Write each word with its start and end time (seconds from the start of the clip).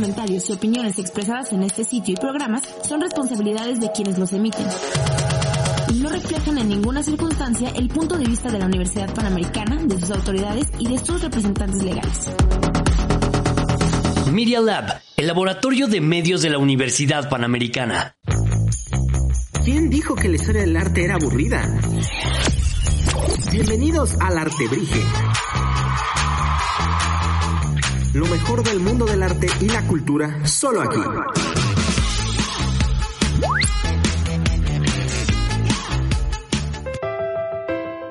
Comentarios 0.00 0.48
y 0.48 0.54
opiniones 0.54 0.98
expresadas 0.98 1.52
en 1.52 1.62
este 1.62 1.84
sitio 1.84 2.14
y 2.14 2.16
programas 2.16 2.62
son 2.82 3.02
responsabilidades 3.02 3.80
de 3.80 3.92
quienes 3.92 4.16
los 4.16 4.32
emiten. 4.32 4.66
Y 5.92 5.98
no 5.98 6.08
reflejan 6.08 6.56
en 6.56 6.70
ninguna 6.70 7.02
circunstancia 7.02 7.68
el 7.76 7.88
punto 7.88 8.16
de 8.16 8.24
vista 8.24 8.50
de 8.50 8.58
la 8.58 8.64
Universidad 8.64 9.14
Panamericana, 9.14 9.76
de 9.76 10.00
sus 10.00 10.10
autoridades 10.10 10.68
y 10.78 10.88
de 10.88 10.96
sus 10.96 11.20
representantes 11.20 11.82
legales. 11.82 12.30
Media 14.32 14.60
Lab, 14.62 15.02
el 15.18 15.26
laboratorio 15.26 15.86
de 15.86 16.00
medios 16.00 16.40
de 16.40 16.48
la 16.48 16.56
Universidad 16.56 17.28
Panamericana. 17.28 18.16
¿Quién 19.66 19.90
dijo 19.90 20.14
que 20.14 20.30
la 20.30 20.36
historia 20.36 20.62
del 20.62 20.78
arte 20.78 21.04
era 21.04 21.16
aburrida? 21.16 21.78
Bienvenidos 23.52 24.14
al 24.18 24.38
Artebrige. 24.38 25.02
Lo 28.12 28.26
mejor 28.26 28.64
del 28.64 28.80
mundo 28.80 29.06
del 29.06 29.22
arte 29.22 29.46
y 29.60 29.68
la 29.68 29.86
cultura, 29.86 30.44
solo 30.44 30.82
aquí. 30.82 30.98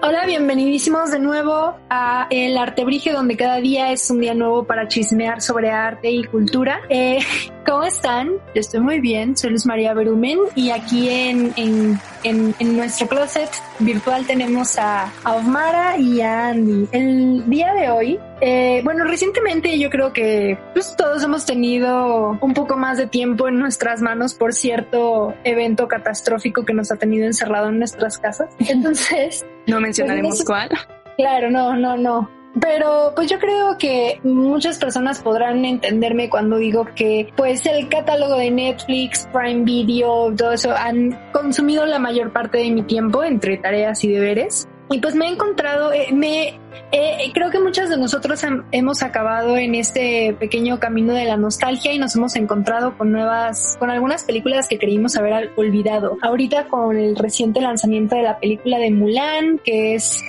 Hola, 0.02 0.26
bienvenidísimos 0.26 1.12
de 1.12 1.20
nuevo 1.20 1.76
a 1.90 2.28
El 2.30 2.58
Artebrige, 2.58 3.12
donde 3.12 3.36
cada 3.36 3.58
día 3.58 3.92
es 3.92 4.10
un 4.10 4.22
día 4.22 4.34
nuevo 4.34 4.64
para 4.64 4.88
chismear 4.88 5.42
sobre 5.42 5.70
arte 5.70 6.10
y 6.10 6.24
cultura. 6.24 6.80
Eh, 6.88 7.20
¿Cómo 7.66 7.84
están? 7.84 8.30
Yo 8.56 8.62
estoy 8.62 8.80
muy 8.80 9.02
bien, 9.02 9.36
soy 9.36 9.50
Luz 9.52 9.66
María 9.66 9.94
Berumen 9.94 10.40
y 10.56 10.70
aquí 10.70 11.10
en, 11.10 11.54
en, 11.58 12.00
en, 12.24 12.56
en 12.60 12.78
nuestro 12.78 13.08
closet 13.08 13.50
virtual 13.80 14.26
tenemos 14.26 14.78
a, 14.78 15.12
a 15.24 15.36
Osmara 15.36 15.98
y 15.98 16.22
a 16.22 16.50
Andy. 16.50 16.88
El 16.92 17.50
día 17.50 17.74
de 17.74 17.90
hoy, 17.90 18.20
eh, 18.42 18.82
bueno, 18.84 19.06
recientemente 19.06 19.78
yo 19.78 19.90
creo 19.90 20.14
que 20.14 20.58
pues, 20.74 20.96
todos 20.96 21.24
hemos 21.24 21.46
tenido 21.46 22.38
un 22.42 22.54
poco 22.54 22.78
más 22.78 22.98
de 22.98 23.08
tiempo 23.08 23.48
en 23.48 23.60
nuestras 23.60 24.02
manos 24.02 24.34
por 24.34 24.54
cierto 24.54 25.34
evento 25.44 25.88
catastrófico 25.88 26.66
que 26.66 26.74
nos 26.74 26.92
ha 26.92 26.96
tenido 26.96 27.26
encerrado 27.26 27.70
en 27.70 27.80
nuestras 27.80 28.18
casas. 28.18 28.50
Entonces... 28.60 29.46
no 29.68 29.80
mencionaremos 29.80 30.38
pues, 30.38 30.46
cuál. 30.46 30.70
Claro, 31.18 31.52
no, 31.52 31.76
no, 31.76 31.98
no. 31.98 32.39
Pero 32.60 33.14
pues 33.16 33.30
yo 33.30 33.38
creo 33.38 33.78
que 33.78 34.20
muchas 34.24 34.80
personas 34.80 35.22
podrán 35.22 35.66
entenderme 35.66 36.30
cuando 36.30 36.58
digo 36.58 36.88
que 36.96 37.32
pues 37.38 37.66
el 37.66 37.88
catálogo 37.90 38.38
de 38.38 38.50
Netflix, 38.50 39.28
Prime 39.32 39.64
Video, 39.64 40.34
todo 40.36 40.52
eso 40.54 40.72
han 40.76 41.18
consumido 41.32 41.86
la 41.86 42.00
mayor 42.00 42.34
parte 42.34 42.58
de 42.58 42.72
mi 42.72 42.82
tiempo 42.82 43.24
entre 43.24 43.58
tareas 43.58 44.04
y 44.04 44.12
deberes. 44.12 44.68
Y 44.92 44.98
pues 44.98 45.14
me 45.14 45.28
he 45.28 45.30
encontrado, 45.30 45.94
eh, 45.94 46.08
me 46.12 46.60
eh, 46.92 47.32
creo 47.36 47.52
que 47.52 47.60
muchos 47.60 47.90
de 47.90 47.98
nosotros 47.98 48.44
hem- 48.44 48.66
hemos 48.72 49.04
acabado 49.04 49.56
en 49.56 49.76
este 49.76 50.36
pequeño 50.40 50.80
camino 50.80 51.14
de 51.14 51.26
la 51.26 51.38
nostalgia 51.38 51.94
y 51.94 52.00
nos 52.00 52.16
hemos 52.16 52.36
encontrado 52.36 52.98
con 52.98 53.12
nuevas, 53.12 53.76
con 53.78 53.92
algunas 53.92 54.24
películas 54.24 54.68
que 54.68 54.80
creímos 54.80 55.16
haber 55.16 55.52
olvidado. 55.56 56.18
Ahorita 56.24 56.66
con 56.70 56.98
el 56.98 57.16
reciente 57.16 57.62
lanzamiento 57.62 58.16
de 58.16 58.24
la 58.24 58.40
película 58.40 58.80
de 58.80 58.90
Mulan, 58.90 59.60
que 59.64 59.94
es 59.94 60.24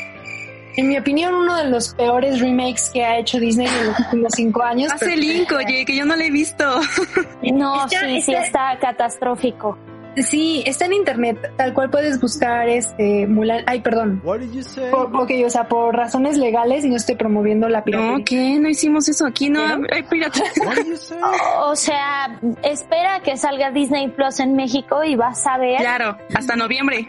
en 0.76 0.88
mi 0.88 0.96
opinión, 0.98 1.34
uno 1.34 1.56
de 1.56 1.64
los 1.64 1.94
peores 1.94 2.40
remakes 2.40 2.90
que 2.92 3.04
ha 3.04 3.18
hecho 3.18 3.38
Disney 3.38 3.66
en 3.66 3.86
los 3.86 3.98
últimos 4.00 4.32
cinco 4.34 4.62
años. 4.62 4.92
Hace 4.92 5.16
link, 5.16 5.50
oye, 5.52 5.84
que 5.84 5.96
yo 5.96 6.04
no 6.04 6.16
la 6.16 6.24
he 6.24 6.30
visto. 6.30 6.64
No, 7.52 7.86
Está- 7.86 8.00
sí, 8.06 8.20
sí 8.22 8.34
está- 8.34 8.78
catastrófico. 8.80 9.76
Sí, 10.16 10.62
está 10.66 10.86
en 10.86 10.92
internet, 10.94 11.52
tal 11.56 11.72
cual 11.72 11.88
puedes 11.88 12.20
buscar 12.20 12.68
este 12.68 13.26
Mulan. 13.28 13.62
Ay, 13.66 13.80
perdón. 13.80 14.20
Por, 14.20 14.42
ok, 14.42 15.30
o 15.46 15.50
sea, 15.50 15.68
por 15.68 15.94
razones 15.94 16.36
legales 16.36 16.84
no 16.84 16.96
estoy 16.96 17.14
promoviendo 17.14 17.68
la 17.68 17.84
piratería. 17.84 18.18
No, 18.18 18.24
¿qué? 18.24 18.58
No 18.58 18.68
hicimos 18.68 19.08
eso 19.08 19.24
aquí, 19.24 19.48
no. 19.48 19.62
Ay, 19.92 20.02
pirata. 20.02 20.40
O 21.62 21.76
sea, 21.76 22.40
espera 22.64 23.20
que 23.22 23.36
salga 23.36 23.70
Disney 23.70 24.08
Plus 24.08 24.40
en 24.40 24.54
México 24.56 25.04
y 25.04 25.14
vas 25.14 25.46
a 25.46 25.58
ver. 25.58 25.78
Claro, 25.78 26.16
hasta 26.34 26.56
noviembre. 26.56 27.08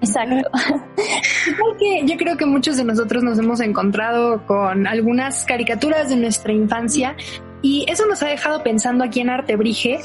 Exacto. 0.00 0.48
Igual 1.46 1.76
que 1.78 2.02
yo 2.06 2.16
creo 2.16 2.36
que 2.36 2.46
muchos 2.46 2.76
de 2.76 2.84
nosotros 2.84 3.22
nos 3.22 3.38
hemos 3.38 3.60
encontrado 3.60 4.46
con 4.46 4.86
algunas 4.86 5.44
caricaturas 5.44 6.08
de 6.08 6.16
nuestra 6.16 6.52
infancia 6.52 7.16
y 7.62 7.84
eso 7.88 8.06
nos 8.06 8.22
ha 8.22 8.28
dejado 8.28 8.62
pensando 8.62 9.04
aquí 9.04 9.20
en 9.20 9.30
Artebrige. 9.30 10.00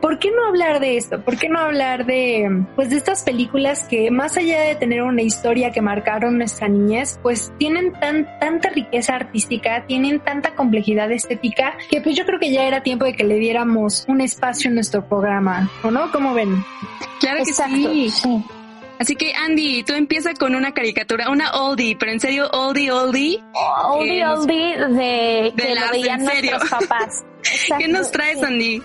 ¿Por 0.00 0.18
qué 0.18 0.30
no 0.30 0.46
hablar 0.46 0.80
de 0.80 0.98
esto? 0.98 1.22
¿Por 1.22 1.38
qué 1.38 1.48
no 1.48 1.58
hablar 1.58 2.04
de, 2.04 2.66
pues, 2.76 2.90
de 2.90 2.96
estas 2.96 3.22
películas 3.22 3.84
que 3.88 4.10
más 4.10 4.36
allá 4.36 4.60
de 4.60 4.74
tener 4.74 5.02
una 5.02 5.22
historia 5.22 5.72
que 5.72 5.80
marcaron 5.80 6.36
nuestra 6.36 6.68
niñez, 6.68 7.18
pues 7.22 7.50
tienen 7.58 7.92
tan, 7.94 8.28
tanta 8.38 8.68
riqueza 8.68 9.14
artística, 9.14 9.86
tienen 9.86 10.20
tanta 10.20 10.54
complejidad 10.54 11.10
estética, 11.10 11.78
que 11.90 12.02
pues 12.02 12.16
yo 12.16 12.26
creo 12.26 12.38
que 12.38 12.52
ya 12.52 12.64
era 12.64 12.82
tiempo 12.82 13.06
de 13.06 13.14
que 13.14 13.24
le 13.24 13.36
diéramos 13.36 14.04
un 14.06 14.20
espacio 14.20 14.68
en 14.68 14.74
nuestro 14.74 15.08
programa, 15.08 15.70
¿o 15.82 15.90
no? 15.90 16.12
¿Cómo 16.12 16.34
ven? 16.34 16.62
Claro 17.18 17.38
que 17.38 17.54
sí. 17.54 18.10
sí. 18.10 18.44
Así 19.04 19.16
que 19.16 19.34
Andy, 19.34 19.82
tú 19.82 19.92
empieza 19.92 20.32
con 20.32 20.54
una 20.54 20.72
caricatura, 20.72 21.28
una 21.28 21.52
oldie, 21.52 21.94
pero 22.00 22.10
en 22.12 22.20
serio 22.20 22.48
oldie, 22.52 22.90
oldie. 22.90 23.44
Oldie, 23.84 24.20
Eh, 24.22 24.26
oldie 24.26 24.76
de 24.78 25.52
que 25.54 25.62
de 25.62 25.74
lo 25.74 25.80
las, 25.82 25.90
veían 25.90 26.20
en 26.22 26.26
serio. 26.26 26.50
nuestros 26.56 26.80
papás. 26.88 27.24
¿Qué 27.78 27.86
nos 27.86 28.10
traes, 28.10 28.38
sí. 28.38 28.44
Andy? 28.46 28.82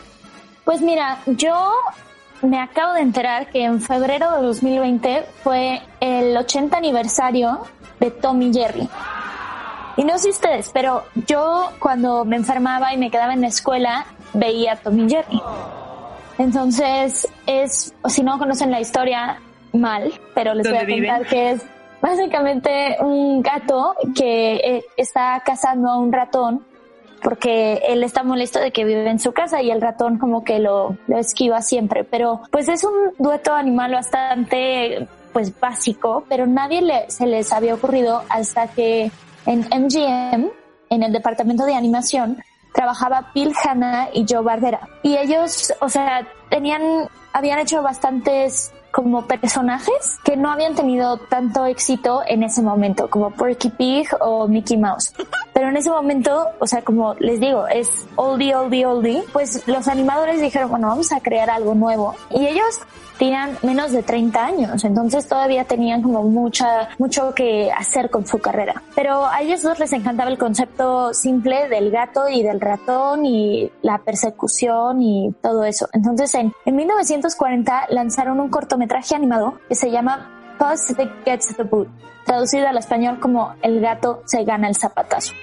Pues 0.65 0.81
mira, 0.81 1.19
yo 1.25 1.71
me 2.41 2.59
acabo 2.59 2.95
de 2.95 2.99
enterar 2.99 3.49
que 3.49 3.63
en 3.63 3.81
febrero 3.81 4.29
de 4.35 4.41
2020 4.41 5.23
fue 5.41 5.81
el 6.01 6.35
80 6.35 6.75
aniversario 6.75 7.61
de 8.01 8.11
Tommy 8.11 8.53
Jerry. 8.53 8.89
Y 9.95 10.03
no 10.03 10.17
sé 10.17 10.31
ustedes, 10.31 10.69
pero 10.73 11.05
yo 11.27 11.71
cuando 11.79 12.25
me 12.25 12.35
enfermaba 12.35 12.93
y 12.93 12.97
me 12.97 13.09
quedaba 13.09 13.31
en 13.35 13.39
la 13.41 13.47
escuela 13.47 14.05
veía 14.33 14.75
Tommy 14.75 15.09
Jerry. 15.09 15.41
Entonces 16.37 17.25
es, 17.45 17.93
si 18.09 18.21
no 18.23 18.37
conocen 18.37 18.69
la 18.69 18.81
historia, 18.81 19.39
mal, 19.73 20.13
pero 20.33 20.53
les 20.53 20.69
voy 20.69 20.77
a 20.77 20.87
contar 20.87 21.25
que 21.27 21.51
es 21.51 21.65
básicamente 22.01 22.97
un 23.01 23.41
gato 23.41 23.95
que 24.15 24.55
eh, 24.55 24.85
está 24.97 25.41
cazando 25.45 25.89
a 25.89 25.97
un 25.97 26.11
ratón 26.11 26.65
porque 27.21 27.81
él 27.87 28.03
está 28.03 28.23
molesto 28.23 28.59
de 28.59 28.71
que 28.71 28.85
vive 28.85 29.09
en 29.09 29.19
su 29.19 29.33
casa 29.33 29.61
y 29.61 29.71
el 29.71 29.81
ratón 29.81 30.17
como 30.17 30.43
que 30.43 30.59
lo, 30.59 30.95
lo 31.07 31.17
esquiva 31.17 31.61
siempre. 31.61 32.03
Pero 32.03 32.41
pues 32.51 32.69
es 32.69 32.83
un 32.83 32.93
dueto 33.17 33.53
animal 33.53 33.91
bastante 33.91 35.07
pues 35.33 35.57
básico, 35.59 36.23
pero 36.29 36.47
nadie 36.47 36.81
le, 36.81 37.09
se 37.11 37.27
les 37.27 37.51
había 37.53 37.75
ocurrido 37.75 38.23
hasta 38.29 38.67
que 38.67 39.11
en 39.45 39.59
MGM, 39.59 40.49
en 40.89 41.03
el 41.03 41.11
departamento 41.11 41.65
de 41.65 41.75
animación, 41.75 42.41
trabajaba 42.73 43.31
Bill 43.33 43.53
Hanna 43.63 44.09
y 44.13 44.25
Joe 44.27 44.41
Barbera. 44.41 44.87
Y 45.03 45.17
ellos, 45.17 45.73
o 45.81 45.89
sea, 45.89 46.27
tenían, 46.49 46.81
habían 47.33 47.59
hecho 47.59 47.81
bastantes 47.81 48.71
como 48.91 49.27
personajes 49.27 50.19
que 50.23 50.35
no 50.35 50.49
habían 50.49 50.75
tenido 50.75 51.17
tanto 51.17 51.65
éxito 51.65 52.21
en 52.27 52.43
ese 52.43 52.61
momento, 52.61 53.09
como 53.09 53.31
Porky 53.31 53.69
Pig 53.69 54.07
o 54.19 54.47
Mickey 54.47 54.77
Mouse. 54.77 55.13
Pero 55.59 55.71
en 55.71 55.75
ese 55.75 55.89
momento, 55.89 56.51
o 56.59 56.65
sea, 56.65 56.83
como 56.83 57.15
les 57.15 57.41
digo, 57.41 57.67
es 57.67 57.89
oldie, 58.15 58.55
oldie, 58.55 58.85
oldie, 58.85 59.23
pues 59.33 59.67
los 59.67 59.89
animadores 59.89 60.39
dijeron, 60.39 60.69
bueno, 60.69 60.87
vamos 60.87 61.11
a 61.11 61.19
crear 61.19 61.49
algo 61.49 61.75
nuevo. 61.75 62.15
Y 62.29 62.47
ellos 62.47 62.79
tenían 63.17 63.57
menos 63.61 63.91
de 63.91 64.01
30 64.01 64.45
años, 64.45 64.85
entonces 64.85 65.27
todavía 65.27 65.65
tenían 65.65 66.01
como 66.01 66.23
mucha, 66.23 66.87
mucho 66.97 67.35
que 67.35 67.69
hacer 67.73 68.09
con 68.09 68.25
su 68.25 68.39
carrera. 68.39 68.81
Pero 68.95 69.25
a 69.25 69.41
ellos 69.41 69.61
dos 69.61 69.79
les 69.79 69.91
encantaba 69.91 70.31
el 70.31 70.37
concepto 70.37 71.13
simple 71.13 71.67
del 71.67 71.91
gato 71.91 72.29
y 72.29 72.41
del 72.41 72.61
ratón 72.61 73.25
y 73.25 73.69
la 73.81 73.97
persecución 73.97 75.01
y 75.01 75.35
todo 75.41 75.65
eso. 75.65 75.89
Entonces 75.91 76.33
en, 76.35 76.53
en 76.65 76.75
1940 76.77 77.87
lanzaron 77.89 78.39
un 78.39 78.47
cortometraje 78.47 79.13
animado 79.13 79.55
que 79.67 79.75
se 79.75 79.91
llama 79.91 80.38
Puss 80.59 80.93
Gets 81.25 81.55
the 81.55 81.63
Boot, 81.63 81.87
traducido 82.25 82.67
al 82.67 82.77
español 82.77 83.19
como 83.19 83.55
El 83.61 83.79
gato 83.79 84.21
se 84.25 84.43
gana 84.43 84.67
el 84.67 84.75
zapatazo. 84.75 85.33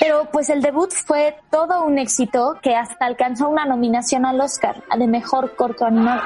Pero 0.00 0.24
pues 0.32 0.50
el 0.50 0.62
debut 0.62 0.90
fue 0.90 1.36
todo 1.50 1.84
un 1.84 1.98
éxito 1.98 2.56
que 2.60 2.74
hasta 2.74 3.04
alcanzó 3.06 3.48
una 3.48 3.64
nominación 3.66 4.26
al 4.26 4.40
Oscar 4.40 4.82
de 4.98 5.06
mejor 5.06 5.54
corto 5.54 5.84
animado. 5.84 6.22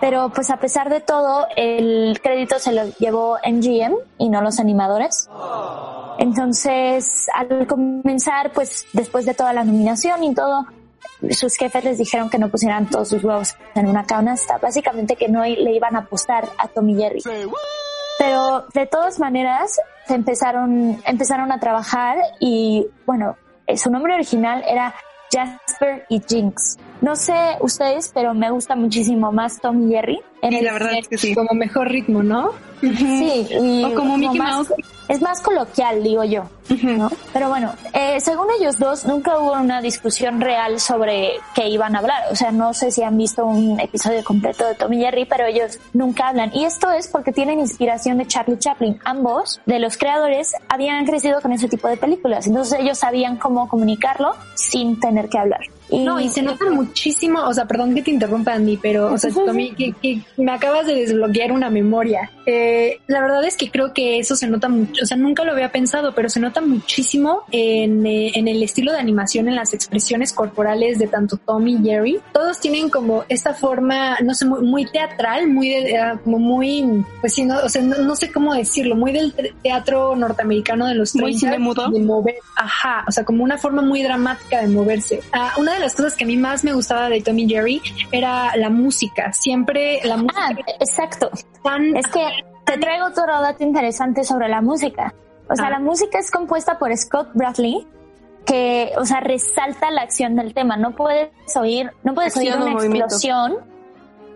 Pero 0.00 0.30
pues 0.30 0.50
a 0.50 0.58
pesar 0.58 0.88
de 0.88 1.00
todo, 1.00 1.46
el 1.56 2.20
crédito 2.22 2.58
se 2.58 2.72
lo 2.72 2.84
llevó 2.98 3.38
MGM 3.44 3.94
y 4.18 4.28
no 4.28 4.40
los 4.40 4.60
animadores. 4.60 5.28
Entonces, 6.18 7.26
al 7.34 7.66
comenzar, 7.66 8.52
pues 8.52 8.86
después 8.92 9.26
de 9.26 9.34
toda 9.34 9.52
la 9.52 9.64
nominación 9.64 10.22
y 10.22 10.34
todo, 10.34 10.66
sus 11.30 11.56
jefes 11.56 11.84
les 11.84 11.98
dijeron 11.98 12.30
que 12.30 12.38
no 12.38 12.48
pusieran 12.48 12.88
todos 12.88 13.08
sus 13.08 13.22
huevos 13.22 13.56
en 13.74 13.86
una 13.86 14.04
canasta, 14.04 14.58
básicamente 14.58 15.16
que 15.16 15.28
no 15.28 15.44
le 15.44 15.72
iban 15.72 15.96
a 15.96 16.00
apostar 16.00 16.48
a 16.58 16.68
Tommy 16.68 16.96
Jerry. 16.96 17.22
Pero 18.18 18.66
de 18.74 18.86
todas 18.86 19.18
maneras 19.18 19.80
se 20.06 20.14
empezaron, 20.14 21.00
empezaron 21.06 21.52
a 21.52 21.60
trabajar 21.60 22.18
y 22.38 22.86
bueno, 23.06 23.36
eh, 23.66 23.76
su 23.76 23.90
nombre 23.90 24.14
original 24.14 24.62
era 24.68 24.94
Jasper 25.32 26.04
y 26.08 26.20
Jinx. 26.26 26.76
No 27.00 27.16
sé 27.16 27.56
ustedes, 27.60 28.10
pero 28.12 28.34
me 28.34 28.50
gusta 28.50 28.74
muchísimo 28.76 29.32
más 29.32 29.60
Tom 29.60 29.88
y 29.88 29.94
Jerry. 29.94 30.20
En 30.42 30.52
y 30.52 30.60
la 30.60 30.72
verdad 30.72 30.98
es 30.98 31.08
que 31.08 31.16
sí. 31.16 31.34
Como 31.34 31.54
mejor 31.54 31.88
ritmo, 31.88 32.22
¿no? 32.22 32.50
Sí, 32.80 33.46
y 33.50 33.84
o 33.84 33.94
como 33.94 34.18
Mickey 34.18 34.38
Mouse. 34.38 34.72
Es 35.10 35.20
más 35.20 35.40
coloquial, 35.40 36.04
digo 36.04 36.22
yo. 36.22 36.44
¿no? 36.84 37.10
Pero 37.32 37.48
bueno, 37.48 37.72
eh, 37.92 38.20
según 38.20 38.46
ellos 38.56 38.78
dos, 38.78 39.04
nunca 39.06 39.36
hubo 39.38 39.54
una 39.54 39.82
discusión 39.82 40.40
real 40.40 40.78
sobre 40.78 41.32
qué 41.52 41.68
iban 41.68 41.96
a 41.96 41.98
hablar. 41.98 42.22
O 42.30 42.36
sea, 42.36 42.52
no 42.52 42.72
sé 42.74 42.92
si 42.92 43.02
han 43.02 43.18
visto 43.18 43.44
un 43.44 43.80
episodio 43.80 44.22
completo 44.22 44.64
de 44.64 44.76
Tom 44.76 44.92
y 44.92 45.00
Jerry, 45.00 45.24
pero 45.24 45.46
ellos 45.46 45.80
nunca 45.94 46.28
hablan. 46.28 46.52
Y 46.54 46.64
esto 46.64 46.92
es 46.92 47.08
porque 47.08 47.32
tienen 47.32 47.58
inspiración 47.58 48.18
de 48.18 48.28
Charlie 48.28 48.56
Chaplin. 48.56 49.00
Ambos, 49.04 49.60
de 49.66 49.80
los 49.80 49.96
creadores, 49.96 50.52
habían 50.68 51.04
crecido 51.06 51.40
con 51.40 51.50
ese 51.50 51.66
tipo 51.66 51.88
de 51.88 51.96
películas. 51.96 52.46
Entonces 52.46 52.78
ellos 52.78 52.96
sabían 52.96 53.36
cómo 53.36 53.68
comunicarlo 53.68 54.36
sin 54.54 55.00
tener 55.00 55.28
que 55.28 55.38
hablar. 55.38 55.62
No, 55.92 56.20
y 56.20 56.28
se 56.28 56.42
nota 56.42 56.70
muchísimo, 56.70 57.42
o 57.42 57.52
sea, 57.52 57.66
perdón 57.66 57.94
que 57.94 58.02
te 58.02 58.10
interrumpa 58.10 58.54
Andy, 58.54 58.76
pero, 58.76 59.12
o 59.12 59.18
sea, 59.18 59.30
Tommy, 59.32 59.72
que, 59.72 59.92
que, 59.92 60.22
me 60.36 60.52
acabas 60.52 60.86
de 60.86 60.94
desbloquear 60.94 61.52
una 61.52 61.70
memoria. 61.70 62.30
Eh, 62.46 63.00
la 63.06 63.20
verdad 63.20 63.44
es 63.44 63.56
que 63.56 63.70
creo 63.70 63.92
que 63.92 64.18
eso 64.18 64.36
se 64.36 64.46
nota 64.46 64.68
mucho, 64.68 65.02
o 65.02 65.06
sea, 65.06 65.16
nunca 65.16 65.44
lo 65.44 65.52
había 65.52 65.70
pensado, 65.72 66.14
pero 66.14 66.28
se 66.28 66.40
nota 66.40 66.60
muchísimo 66.60 67.42
en, 67.50 68.06
eh, 68.06 68.32
en 68.34 68.48
el 68.48 68.62
estilo 68.62 68.92
de 68.92 68.98
animación, 68.98 69.48
en 69.48 69.56
las 69.56 69.74
expresiones 69.74 70.32
corporales 70.32 70.98
de 70.98 71.06
tanto 71.06 71.36
Tommy 71.36 71.74
y 71.74 71.82
Jerry. 71.82 72.20
Todos 72.32 72.60
tienen 72.60 72.88
como 72.88 73.24
esta 73.28 73.54
forma, 73.54 74.18
no 74.20 74.34
sé, 74.34 74.44
muy, 74.44 74.62
muy 74.62 74.84
teatral, 74.86 75.48
muy, 75.48 75.68
de, 75.68 75.94
uh, 75.94 76.22
como 76.22 76.38
muy, 76.38 77.04
pues 77.20 77.34
sí, 77.34 77.44
no, 77.44 77.58
o 77.58 77.68
sea, 77.68 77.82
no, 77.82 77.96
no, 77.98 78.16
sé 78.16 78.30
cómo 78.30 78.54
decirlo, 78.54 78.96
muy 78.96 79.12
del 79.12 79.34
teatro 79.62 80.16
norteamericano 80.16 80.86
de 80.86 80.94
los 80.94 81.12
30. 81.12 81.48
Muy 81.48 81.58
mudo. 81.58 81.90
De 81.90 82.00
mover, 82.00 82.36
ajá, 82.56 83.04
o 83.08 83.12
sea, 83.12 83.24
como 83.24 83.44
una 83.44 83.58
forma 83.58 83.82
muy 83.82 84.02
dramática 84.02 84.60
de 84.60 84.68
moverse. 84.68 85.20
Uh, 85.34 85.60
una 85.60 85.74
de 85.74 85.79
las 85.80 85.94
cosas 85.94 86.14
que 86.14 86.24
a 86.24 86.26
mí 86.26 86.36
más 86.36 86.64
me 86.64 86.72
gustaba 86.72 87.08
de 87.08 87.20
Tommy 87.20 87.48
Jerry 87.48 87.80
era 88.12 88.54
la 88.56 88.70
música. 88.70 89.32
Siempre 89.32 90.00
la 90.04 90.16
música. 90.16 90.34
Ah, 90.38 90.54
exacto. 90.78 91.30
Tan, 91.62 91.96
es 91.96 92.06
que 92.06 92.26
te 92.64 92.78
traigo 92.78 93.06
otro 93.06 93.26
dato 93.26 93.64
interesante 93.64 94.24
sobre 94.24 94.48
la 94.48 94.60
música. 94.60 95.14
O 95.48 95.56
sea, 95.56 95.66
ah. 95.66 95.70
la 95.70 95.78
música 95.80 96.18
es 96.18 96.30
compuesta 96.30 96.78
por 96.78 96.96
Scott 96.96 97.30
Bradley, 97.34 97.86
que, 98.46 98.92
o 98.96 99.04
sea, 99.04 99.20
resalta 99.20 99.90
la 99.90 100.02
acción 100.02 100.36
del 100.36 100.54
tema. 100.54 100.76
No 100.76 100.94
puedes 100.94 101.30
oír, 101.56 101.90
no 102.04 102.14
puedes 102.14 102.36
acción 102.36 102.62
oír 102.62 102.72
una 102.72 102.84
explosión 102.84 103.56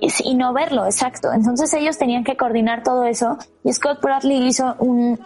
y, 0.00 0.08
y, 0.25 0.35
no 0.35 0.52
verlo, 0.52 0.85
exacto. 0.87 1.32
Entonces 1.32 1.73
ellos 1.75 1.99
tenían 1.99 2.25
que 2.25 2.37
coordinar 2.37 2.82
todo 2.82 3.05
eso 3.05 3.38
y 3.62 3.73
Scott 3.73 4.00
Bradley 4.02 4.47
hizo 4.47 4.75
un 4.79 5.20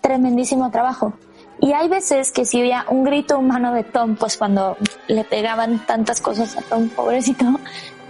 tremendísimo 0.00 0.70
trabajo. 0.70 1.12
Y 1.60 1.72
hay 1.72 1.88
veces 1.88 2.32
que 2.32 2.44
si 2.44 2.60
había 2.60 2.84
un 2.88 3.04
grito 3.04 3.38
humano 3.38 3.72
de 3.72 3.82
Tom, 3.84 4.16
pues 4.16 4.36
cuando 4.36 4.76
le 5.08 5.24
pegaban 5.24 5.84
tantas 5.86 6.20
cosas 6.20 6.56
a 6.56 6.62
Tom, 6.62 6.88
pobrecito, 6.88 7.44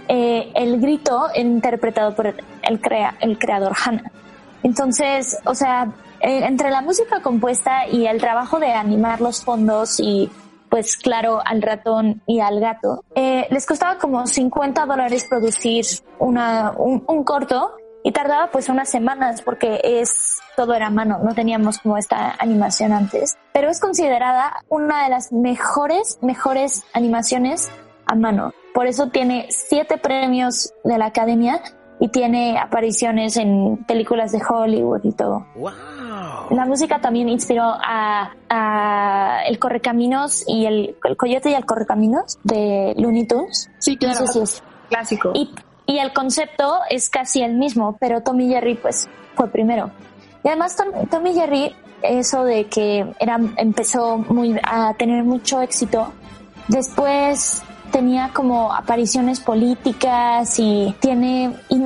eh, 0.07 0.51
el 0.55 0.79
grito 0.79 1.27
interpretado 1.35 2.15
por 2.15 2.27
el, 2.27 2.35
el 2.63 3.37
creador 3.39 3.73
Hannah. 3.85 4.11
Entonces, 4.63 5.37
o 5.45 5.55
sea, 5.55 5.93
eh, 6.19 6.45
entre 6.45 6.71
la 6.71 6.81
música 6.81 7.21
compuesta 7.21 7.87
y 7.87 8.07
el 8.07 8.19
trabajo 8.19 8.59
de 8.59 8.71
animar 8.71 9.21
los 9.21 9.43
fondos 9.43 9.99
y 9.99 10.29
pues 10.69 10.97
claro, 10.97 11.39
al 11.45 11.61
ratón 11.61 12.21
y 12.25 12.41
al 12.41 12.59
gato, 12.59 13.05
eh, 13.15 13.47
les 13.49 13.65
costaba 13.65 13.97
como 13.97 14.27
50 14.27 14.85
dólares 14.85 15.25
producir 15.29 15.85
una, 16.19 16.73
un, 16.77 17.03
un, 17.07 17.23
corto 17.23 17.71
y 18.07 18.13
tardaba 18.13 18.51
pues 18.51 18.69
unas 18.69 18.87
semanas 18.87 19.41
porque 19.41 19.81
es 19.83 20.39
todo 20.55 20.73
era 20.73 20.87
a 20.87 20.89
mano, 20.89 21.19
no 21.21 21.35
teníamos 21.35 21.79
como 21.79 21.97
esta 21.97 22.37
animación 22.39 22.93
antes, 22.93 23.35
pero 23.51 23.69
es 23.69 23.81
considerada 23.81 24.63
una 24.69 25.03
de 25.03 25.09
las 25.09 25.33
mejores, 25.33 26.17
mejores 26.21 26.85
animaciones 26.93 27.69
a 28.05 28.15
mano. 28.15 28.53
Por 28.73 28.87
eso 28.87 29.09
tiene 29.09 29.47
siete 29.49 29.97
premios 29.97 30.73
de 30.85 30.97
la 30.97 31.07
academia 31.07 31.61
y 31.99 32.07
tiene 32.07 32.57
apariciones 32.57 33.35
en 33.35 33.83
películas 33.85 34.31
de 34.31 34.41
Hollywood 34.41 35.01
y 35.03 35.11
todo. 35.11 35.45
Wow. 35.55 35.73
La 36.51 36.65
música 36.65 37.01
también 37.01 37.27
inspiró 37.27 37.63
a, 37.65 38.31
a 38.49 39.41
El 39.47 39.59
Correcaminos 39.59 40.45
y 40.47 40.65
el, 40.65 40.95
el, 41.03 41.17
Coyote 41.17 41.49
y 41.49 41.55
el 41.55 41.65
Correcaminos 41.65 42.39
de 42.45 42.93
Looney 42.97 43.27
Tunes. 43.27 43.69
Sí, 43.79 43.97
claro. 43.97 44.21
No 44.21 44.27
sé 44.27 44.31
si 44.31 44.39
es. 44.39 44.63
Clásico. 44.87 45.31
Y, 45.35 45.53
y 45.87 45.99
el 45.99 46.11
concepto 46.13 46.79
es 46.89 47.09
casi 47.09 47.41
el 47.41 47.53
mismo, 47.55 47.97
pero 47.97 48.21
Tommy 48.21 48.49
Jerry 48.49 48.75
pues 48.75 49.09
fue 49.35 49.47
primero. 49.47 49.89
Y 50.43 50.49
además 50.49 50.75
Tom, 50.75 51.07
Tommy 51.09 51.33
Jerry, 51.33 51.73
eso 52.01 52.43
de 52.43 52.65
que 52.65 53.05
era, 53.19 53.39
empezó 53.55 54.17
muy, 54.17 54.59
a 54.63 54.93
tener 54.95 55.23
mucho 55.23 55.61
éxito, 55.61 56.11
después 56.67 57.63
tenía 57.91 58.31
como 58.33 58.73
apariciones 58.73 59.39
políticas 59.39 60.59
y 60.59 60.93
tiene 60.99 61.55
y 61.69 61.81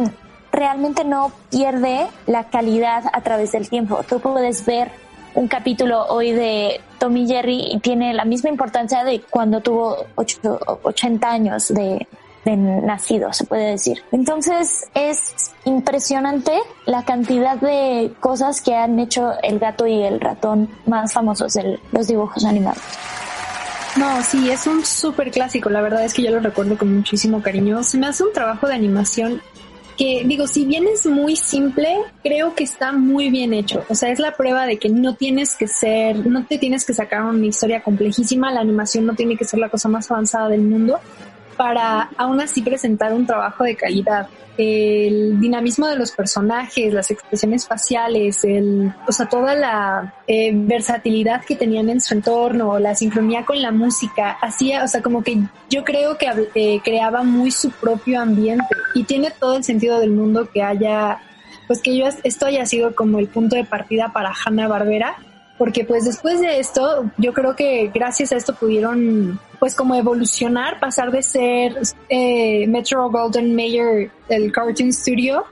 realmente 0.51 1.05
no 1.05 1.31
pierde 1.51 2.07
la 2.25 2.45
calidad 2.45 3.03
a 3.13 3.21
través 3.21 3.51
del 3.51 3.69
tiempo. 3.69 4.01
Tú 4.09 4.19
puedes 4.19 4.65
ver 4.65 4.91
un 5.35 5.47
capítulo 5.47 6.07
hoy 6.07 6.31
de 6.31 6.81
Tommy 6.99 7.27
Jerry 7.27 7.69
y 7.71 7.79
tiene 7.79 8.15
la 8.15 8.25
misma 8.25 8.49
importancia 8.49 9.03
de 9.03 9.21
cuando 9.21 9.61
tuvo 9.61 10.05
80 10.15 11.29
años 11.29 11.67
de, 11.69 12.07
de 12.45 12.57
nacido, 12.57 13.31
se 13.33 13.45
puede 13.45 13.71
decir. 13.71 14.03
Entonces 14.11 14.85
es 14.93 15.51
impresionante 15.65 16.53
la 16.85 17.05
cantidad 17.05 17.57
de 17.57 18.13
cosas 18.19 18.61
que 18.61 18.75
han 18.75 18.99
hecho 18.99 19.33
el 19.43 19.59
gato 19.59 19.85
y 19.85 20.01
el 20.03 20.19
ratón 20.19 20.69
más 20.85 21.13
famosos 21.13 21.53
de 21.53 21.79
los 21.91 22.07
dibujos 22.07 22.45
animados. 22.45 22.81
No, 23.97 24.23
sí, 24.23 24.49
es 24.49 24.67
un 24.67 24.85
súper 24.85 25.31
clásico. 25.31 25.69
La 25.69 25.81
verdad 25.81 26.05
es 26.05 26.13
que 26.13 26.23
yo 26.23 26.31
lo 26.31 26.39
recuerdo 26.39 26.77
con 26.77 26.95
muchísimo 26.95 27.41
cariño. 27.41 27.83
Se 27.83 27.97
me 27.97 28.07
hace 28.07 28.23
un 28.23 28.31
trabajo 28.31 28.67
de 28.67 28.73
animación 28.73 29.41
que, 29.97 30.23
digo, 30.25 30.47
si 30.47 30.65
bien 30.65 30.87
es 30.87 31.05
muy 31.05 31.35
simple, 31.35 31.97
creo 32.23 32.55
que 32.55 32.63
está 32.63 32.93
muy 32.93 33.29
bien 33.29 33.53
hecho. 33.53 33.83
O 33.89 33.95
sea, 33.95 34.09
es 34.09 34.19
la 34.19 34.31
prueba 34.31 34.65
de 34.65 34.79
que 34.79 34.87
no 34.87 35.15
tienes 35.15 35.57
que 35.57 35.67
ser, 35.67 36.25
no 36.25 36.45
te 36.45 36.57
tienes 36.57 36.85
que 36.85 36.93
sacar 36.93 37.23
una 37.23 37.45
historia 37.45 37.83
complejísima. 37.83 38.51
La 38.51 38.61
animación 38.61 39.05
no 39.05 39.13
tiene 39.13 39.35
que 39.35 39.43
ser 39.43 39.59
la 39.59 39.67
cosa 39.67 39.89
más 39.89 40.09
avanzada 40.09 40.47
del 40.47 40.61
mundo 40.61 40.97
para 41.61 42.09
aún 42.17 42.41
así 42.41 42.63
presentar 42.63 43.13
un 43.13 43.27
trabajo 43.27 43.63
de 43.63 43.75
calidad. 43.75 44.27
El 44.57 45.39
dinamismo 45.39 45.85
de 45.85 45.95
los 45.95 46.11
personajes, 46.11 46.91
las 46.91 47.11
expresiones 47.11 47.67
faciales, 47.67 48.43
el, 48.43 48.91
o 49.07 49.11
sea, 49.11 49.27
toda 49.27 49.53
la 49.53 50.15
eh, 50.25 50.49
versatilidad 50.55 51.45
que 51.45 51.55
tenían 51.55 51.87
en 51.89 52.01
su 52.01 52.15
entorno, 52.15 52.79
la 52.79 52.95
sincronía 52.95 53.45
con 53.45 53.61
la 53.61 53.71
música, 53.71 54.31
hacía, 54.41 54.83
o 54.83 54.87
sea, 54.87 55.03
como 55.03 55.21
que 55.21 55.37
yo 55.69 55.83
creo 55.83 56.17
que 56.17 56.49
eh, 56.55 56.81
creaba 56.83 57.21
muy 57.21 57.51
su 57.51 57.69
propio 57.69 58.21
ambiente 58.21 58.65
y 58.95 59.03
tiene 59.03 59.29
todo 59.29 59.55
el 59.55 59.63
sentido 59.63 59.99
del 59.99 60.09
mundo 60.09 60.49
que 60.51 60.63
haya, 60.63 61.19
pues 61.67 61.79
que 61.79 61.95
yo, 61.95 62.07
esto 62.23 62.47
haya 62.47 62.65
sido 62.65 62.95
como 62.95 63.19
el 63.19 63.27
punto 63.27 63.55
de 63.55 63.65
partida 63.65 64.11
para 64.11 64.33
Hanna 64.33 64.67
Barbera 64.67 65.15
porque 65.61 65.85
pues 65.85 66.05
después 66.05 66.41
de 66.41 66.59
esto, 66.59 67.05
yo 67.19 67.33
creo 67.33 67.55
que 67.55 67.91
gracias 67.93 68.31
a 68.31 68.35
esto 68.35 68.55
pudieron 68.55 69.39
pues 69.59 69.75
como 69.75 69.93
evolucionar, 69.93 70.79
pasar 70.79 71.11
de 71.11 71.21
ser 71.21 71.77
eh, 72.09 72.65
Metro 72.65 73.11
Golden 73.11 73.55
Mayer, 73.55 74.09
el 74.27 74.51
Cartoon 74.51 74.91
Studio, 74.91 75.43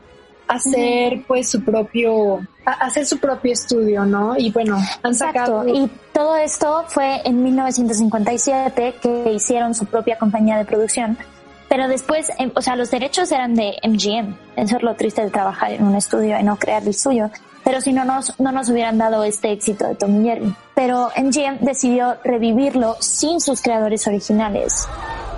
a 0.47 0.57
ser 0.57 1.23
pues 1.27 1.47
su 1.51 1.63
propio, 1.63 2.39
a 2.65 2.71
hacer 2.87 3.05
su 3.05 3.19
propio 3.19 3.53
estudio, 3.53 4.03
¿no? 4.03 4.35
Y 4.35 4.49
bueno, 4.49 4.79
han 5.03 5.13
sacado... 5.13 5.61
Exacto. 5.61 5.79
Y 5.79 6.11
todo 6.11 6.37
esto 6.37 6.85
fue 6.87 7.21
en 7.23 7.43
1957 7.43 8.95
que 8.99 9.31
hicieron 9.31 9.75
su 9.75 9.85
propia 9.85 10.17
compañía 10.17 10.57
de 10.57 10.65
producción. 10.65 11.19
Pero 11.67 11.87
después, 11.87 12.31
o 12.55 12.61
sea, 12.63 12.75
los 12.75 12.89
derechos 12.89 13.31
eran 13.31 13.53
de 13.53 13.77
MGM. 13.83 14.35
Eso 14.55 14.77
es 14.77 14.81
lo 14.81 14.95
triste 14.95 15.21
de 15.21 15.29
trabajar 15.29 15.71
en 15.73 15.83
un 15.83 15.93
estudio 15.93 16.39
y 16.39 16.41
no 16.41 16.55
crear 16.55 16.81
el 16.81 16.95
suyo 16.95 17.29
pero 17.63 17.81
si 17.81 17.93
no 17.93 18.05
nos, 18.05 18.39
no 18.39 18.51
nos 18.51 18.69
hubieran 18.69 18.97
dado 18.97 19.23
este 19.23 19.51
éxito 19.51 19.87
de 19.87 19.95
Tom 19.95 20.23
Jerry. 20.23 20.53
Pero 20.75 21.09
MGM 21.17 21.59
decidió 21.59 22.17
revivirlo 22.23 22.95
sin 22.99 23.39
sus 23.39 23.61
creadores 23.61 24.07
originales. 24.07 24.87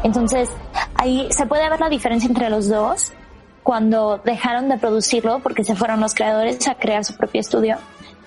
Entonces, 0.04 0.50
ahí 0.96 1.28
se 1.32 1.46
puede 1.46 1.70
ver 1.70 1.80
la 1.80 1.90
diferencia 1.90 2.28
entre 2.28 2.50
los 2.50 2.68
dos 2.68 3.12
cuando 3.64 4.20
dejaron 4.24 4.70
de 4.70 4.78
producirlo 4.78 5.40
porque 5.40 5.64
se 5.64 5.76
fueron 5.76 6.00
los 6.00 6.14
creadores 6.16 6.68
a 6.68 6.76
crear 6.76 7.06
su 7.06 7.16
propio 7.16 7.42
estudio. 7.42 7.78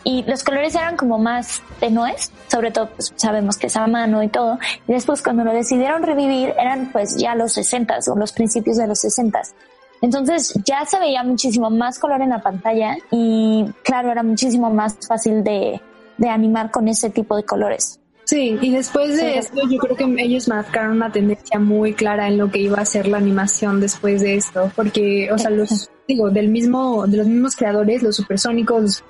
Y 0.04 0.22
los 0.24 0.44
colores 0.44 0.74
eran 0.74 0.96
como 0.96 1.18
más 1.18 1.62
tenues, 1.80 2.30
sobre 2.48 2.70
todo 2.70 2.90
pues, 2.90 3.14
sabemos 3.16 3.56
que 3.56 3.68
es 3.68 3.76
a 3.76 3.86
mano 3.86 4.22
y 4.22 4.28
todo. 4.28 4.58
Y 4.86 4.92
después 4.92 5.22
cuando 5.22 5.44
lo 5.44 5.52
decidieron 5.52 6.02
revivir 6.02 6.52
eran 6.58 6.92
pues 6.92 7.16
ya 7.16 7.34
los 7.34 7.54
60 7.54 7.98
o 8.08 8.16
los 8.16 8.32
principios 8.32 8.76
de 8.76 8.86
los 8.86 9.00
60 9.00 9.40
entonces 10.04 10.52
ya 10.66 10.84
se 10.84 10.98
veía 10.98 11.22
muchísimo 11.22 11.70
más 11.70 11.98
color 11.98 12.20
en 12.20 12.28
la 12.28 12.42
pantalla 12.42 12.94
y 13.10 13.64
claro, 13.82 14.10
era 14.10 14.22
muchísimo 14.22 14.68
más 14.68 14.98
fácil 15.08 15.42
de, 15.42 15.80
de 16.18 16.28
animar 16.28 16.70
con 16.70 16.88
ese 16.88 17.08
tipo 17.08 17.34
de 17.36 17.44
colores. 17.44 17.98
Sí, 18.24 18.58
y 18.60 18.70
después 18.70 19.16
de 19.16 19.38
esto 19.38 19.62
yo 19.66 19.78
creo 19.78 19.96
que 19.96 20.04
ellos 20.22 20.46
marcaron 20.48 20.96
una 20.96 21.10
tendencia 21.10 21.58
muy 21.58 21.94
clara 21.94 22.28
en 22.28 22.36
lo 22.36 22.50
que 22.50 22.58
iba 22.58 22.78
a 22.78 22.84
ser 22.84 23.06
la 23.06 23.16
animación 23.16 23.80
después 23.80 24.20
de 24.20 24.36
esto, 24.36 24.70
porque, 24.76 25.30
o 25.32 25.38
sea, 25.38 25.48
los 25.48 25.90
digo, 26.06 26.30
del 26.30 26.48
mismo, 26.48 27.06
de 27.06 27.18
los 27.18 27.26
mismos 27.26 27.56
creadores, 27.56 28.02
los 28.02 28.16
supersónicos, 28.16 28.82
los 28.82 29.04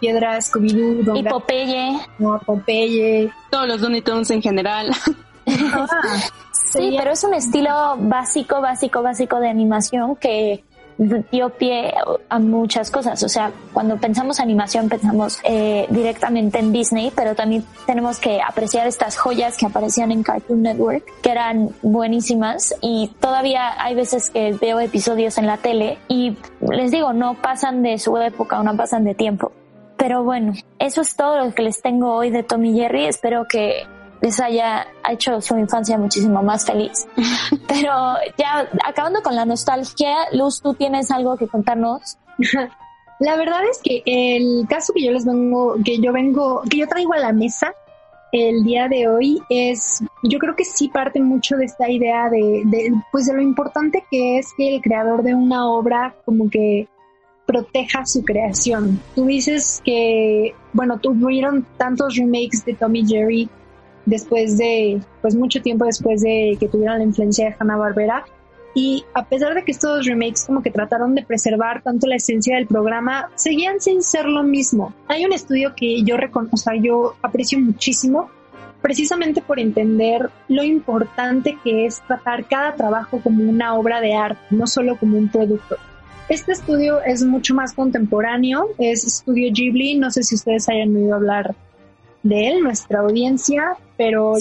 piedras, 0.00 0.50
Scooby-Doo, 0.50 1.18
y 1.18 1.22
Popeye. 1.22 2.00
No, 2.18 2.40
Popeye. 2.46 3.30
Todos 3.50 3.68
los 3.68 3.80
Looney 3.82 4.00
Tunes 4.00 4.30
en 4.30 4.40
general. 4.40 4.90
Ah, 5.72 6.16
sí, 6.70 6.94
pero 6.98 7.12
es 7.12 7.24
un 7.24 7.34
estilo 7.34 7.96
básico, 7.98 8.60
básico, 8.60 9.02
básico 9.02 9.40
de 9.40 9.48
animación 9.48 10.16
que 10.16 10.64
dio 11.30 11.48
pie 11.50 11.94
a 12.28 12.38
muchas 12.38 12.90
cosas. 12.90 13.22
O 13.22 13.28
sea, 13.28 13.52
cuando 13.72 13.96
pensamos 13.96 14.38
animación 14.38 14.88
pensamos 14.88 15.40
eh, 15.44 15.86
directamente 15.88 16.58
en 16.58 16.72
Disney, 16.72 17.10
pero 17.14 17.34
también 17.34 17.64
tenemos 17.86 18.18
que 18.18 18.40
apreciar 18.42 18.86
estas 18.86 19.16
joyas 19.16 19.56
que 19.56 19.66
aparecían 19.66 20.12
en 20.12 20.22
Cartoon 20.22 20.62
Network, 20.62 21.04
que 21.22 21.30
eran 21.30 21.70
buenísimas 21.82 22.74
y 22.82 23.10
todavía 23.18 23.82
hay 23.82 23.94
veces 23.94 24.28
que 24.28 24.52
veo 24.52 24.78
episodios 24.80 25.38
en 25.38 25.46
la 25.46 25.56
tele 25.56 25.98
y 26.08 26.36
les 26.70 26.90
digo, 26.90 27.14
no 27.14 27.34
pasan 27.34 27.82
de 27.82 27.98
su 27.98 28.16
época 28.18 28.60
o 28.60 28.62
no 28.62 28.76
pasan 28.76 29.04
de 29.04 29.14
tiempo. 29.14 29.52
Pero 29.96 30.22
bueno, 30.22 30.52
eso 30.78 31.00
es 31.00 31.14
todo 31.16 31.38
lo 31.38 31.54
que 31.54 31.62
les 31.62 31.80
tengo 31.82 32.14
hoy 32.14 32.30
de 32.30 32.42
Tommy 32.42 32.74
Jerry. 32.74 33.06
Espero 33.06 33.46
que 33.46 33.86
les 34.20 34.40
haya 34.40 34.86
hecho 35.08 35.40
su 35.40 35.56
infancia 35.58 35.98
muchísimo 35.98 36.42
más 36.42 36.64
feliz. 36.64 37.06
Pero 37.68 37.92
ya 38.38 38.68
acabando 38.86 39.22
con 39.22 39.34
la 39.34 39.44
nostalgia, 39.44 40.14
Luz, 40.32 40.60
¿tú 40.62 40.74
tienes 40.74 41.10
algo 41.10 41.36
que 41.36 41.48
contarnos? 41.48 42.18
La 43.20 43.36
verdad 43.36 43.60
es 43.70 43.80
que 43.82 44.02
el 44.06 44.66
caso 44.66 44.94
que 44.94 45.04
yo 45.04 45.12
les 45.12 45.26
vengo, 45.26 45.76
que 45.84 45.98
yo 45.98 46.10
vengo, 46.10 46.62
que 46.70 46.78
yo 46.78 46.88
traigo 46.88 47.12
a 47.12 47.18
la 47.18 47.32
mesa 47.32 47.74
el 48.32 48.64
día 48.64 48.88
de 48.88 49.08
hoy 49.08 49.42
es, 49.48 50.02
yo 50.22 50.38
creo 50.38 50.54
que 50.54 50.64
sí 50.64 50.88
parte 50.88 51.20
mucho 51.20 51.56
de 51.56 51.64
esta 51.64 51.90
idea 51.90 52.30
de, 52.30 52.62
de, 52.64 52.92
pues 53.10 53.26
de 53.26 53.34
lo 53.34 53.42
importante 53.42 54.04
que 54.10 54.38
es 54.38 54.48
que 54.56 54.76
el 54.76 54.80
creador 54.80 55.22
de 55.22 55.34
una 55.34 55.68
obra 55.68 56.14
como 56.24 56.48
que 56.48 56.88
proteja 57.46 58.06
su 58.06 58.22
creación. 58.22 59.00
Tú 59.16 59.26
dices 59.26 59.82
que, 59.84 60.54
bueno, 60.72 60.98
tuvieron 60.98 61.66
tantos 61.76 62.16
remakes 62.16 62.64
de 62.64 62.74
Tommy 62.74 63.04
Jerry 63.04 63.50
después 64.06 64.58
de, 64.58 65.00
pues 65.20 65.34
mucho 65.34 65.60
tiempo 65.62 65.84
después 65.84 66.20
de 66.22 66.56
que 66.58 66.68
tuvieran 66.68 66.98
la 66.98 67.04
influencia 67.04 67.46
de 67.46 67.56
Hanna-Barbera. 67.58 68.24
Y 68.72 69.04
a 69.14 69.24
pesar 69.24 69.54
de 69.54 69.64
que 69.64 69.72
estos 69.72 70.06
remakes 70.06 70.44
como 70.46 70.62
que 70.62 70.70
trataron 70.70 71.14
de 71.14 71.24
preservar 71.24 71.82
tanto 71.82 72.06
la 72.06 72.16
esencia 72.16 72.56
del 72.56 72.66
programa, 72.66 73.30
seguían 73.34 73.80
sin 73.80 74.02
ser 74.02 74.26
lo 74.26 74.44
mismo. 74.44 74.94
Hay 75.08 75.24
un 75.24 75.32
estudio 75.32 75.74
que 75.74 76.02
yo 76.04 76.16
reconozco, 76.16 76.56
sea, 76.56 76.74
yo 76.76 77.14
aprecio 77.20 77.58
muchísimo, 77.58 78.30
precisamente 78.80 79.42
por 79.42 79.58
entender 79.58 80.30
lo 80.48 80.62
importante 80.62 81.58
que 81.64 81.86
es 81.86 82.00
tratar 82.06 82.46
cada 82.46 82.74
trabajo 82.74 83.20
como 83.20 83.42
una 83.42 83.74
obra 83.74 84.00
de 84.00 84.14
arte, 84.14 84.40
no 84.50 84.66
solo 84.66 84.96
como 84.96 85.18
un 85.18 85.28
producto. 85.28 85.76
Este 86.28 86.52
estudio 86.52 87.02
es 87.02 87.24
mucho 87.24 87.54
más 87.54 87.74
contemporáneo, 87.74 88.68
es 88.78 89.04
Estudio 89.04 89.50
Ghibli, 89.52 89.96
no 89.96 90.12
sé 90.12 90.22
si 90.22 90.36
ustedes 90.36 90.68
hayan 90.68 90.94
oído 90.94 91.16
hablar 91.16 91.56
de 92.22 92.48
él, 92.48 92.62
nuestra 92.62 93.00
audiencia, 93.00 93.76
pero 93.96 94.34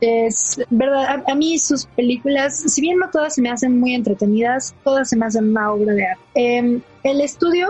es 0.00 0.60
verdad, 0.70 1.24
a, 1.26 1.34
mí 1.34 1.58
sus 1.58 1.86
películas, 1.86 2.56
si 2.56 2.80
bien 2.80 2.98
no 2.98 3.10
todas 3.10 3.34
se 3.34 3.42
me 3.42 3.50
hacen 3.50 3.80
muy 3.80 3.94
entretenidas, 3.94 4.74
todas 4.84 5.08
se 5.08 5.16
me 5.16 5.26
hacen 5.26 5.50
una 5.50 5.72
obra 5.72 5.94
de 5.94 6.06
arte. 6.06 6.22
Em, 6.34 6.82
el 7.02 7.20
estudio 7.20 7.68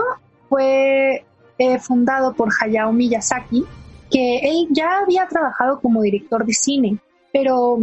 fue 0.49 1.23
eh, 1.57 1.79
fundado 1.79 2.33
por 2.33 2.49
Hayao 2.61 2.91
Miyazaki, 2.91 3.65
que 4.11 4.39
él 4.39 4.67
ya 4.71 4.99
había 4.99 5.27
trabajado 5.27 5.79
como 5.79 6.01
director 6.01 6.45
de 6.45 6.53
cine, 6.53 6.97
pero 7.31 7.79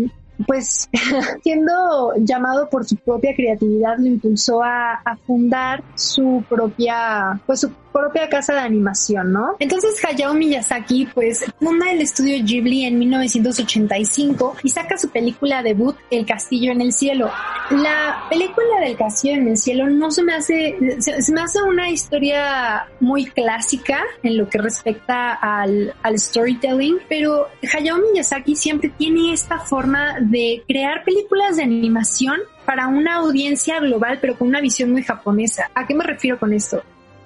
pues 0.46 0.88
siendo 1.42 2.12
llamado 2.18 2.68
por 2.68 2.84
su 2.84 2.96
propia 2.96 3.34
creatividad 3.34 3.98
lo 3.98 4.06
impulsó 4.06 4.62
a, 4.62 4.94
a, 5.04 5.16
fundar 5.16 5.82
su 5.94 6.42
propia 6.48 7.40
pues 7.46 7.60
su 7.60 7.70
propia 7.94 8.28
casa 8.28 8.54
de 8.54 8.60
animación, 8.60 9.32
¿no? 9.32 9.54
Entonces 9.60 10.04
Hayao 10.04 10.34
Miyazaki 10.34 11.06
pues 11.14 11.44
funda 11.60 11.92
el 11.92 12.02
estudio 12.02 12.44
Ghibli 12.44 12.84
en 12.84 12.98
1985 12.98 14.56
y 14.64 14.68
saca 14.68 14.98
su 14.98 15.08
película 15.10 15.62
debut 15.62 15.96
El 16.10 16.26
castillo 16.26 16.72
en 16.72 16.80
el 16.80 16.92
cielo. 16.92 17.30
La 17.70 18.24
película 18.28 18.80
del 18.80 18.96
castillo 18.96 19.36
en 19.36 19.48
el 19.48 19.56
cielo 19.56 19.88
no 19.88 20.10
se 20.10 20.24
me 20.24 20.34
hace 20.34 20.76
se, 20.98 21.32
me 21.32 21.40
hace 21.40 21.62
una 21.62 21.88
historia 21.88 22.88
muy 22.98 23.26
clásica 23.26 24.02
en 24.24 24.38
lo 24.38 24.48
que 24.48 24.58
respecta 24.58 25.34
al, 25.34 25.94
al 26.02 26.18
storytelling, 26.18 26.98
pero 27.08 27.46
Hayao 27.72 27.98
Miyazaki 27.98 28.56
siempre 28.56 28.90
tiene 28.90 29.32
esta 29.32 29.60
forma 29.60 30.16
de 30.20 30.64
crear 30.66 31.04
películas 31.04 31.56
de 31.56 31.62
animación 31.62 32.40
para 32.64 32.88
una 32.88 33.16
audiencia 33.16 33.78
global, 33.78 34.18
pero 34.20 34.36
con 34.36 34.48
una 34.48 34.60
visión 34.60 34.90
muy 34.90 35.02
japonesa. 35.02 35.70
¿A 35.74 35.86
qué 35.86 35.94
me 35.94 36.04
refiero 36.04 36.38
con 36.38 36.52
esto? 36.52 36.82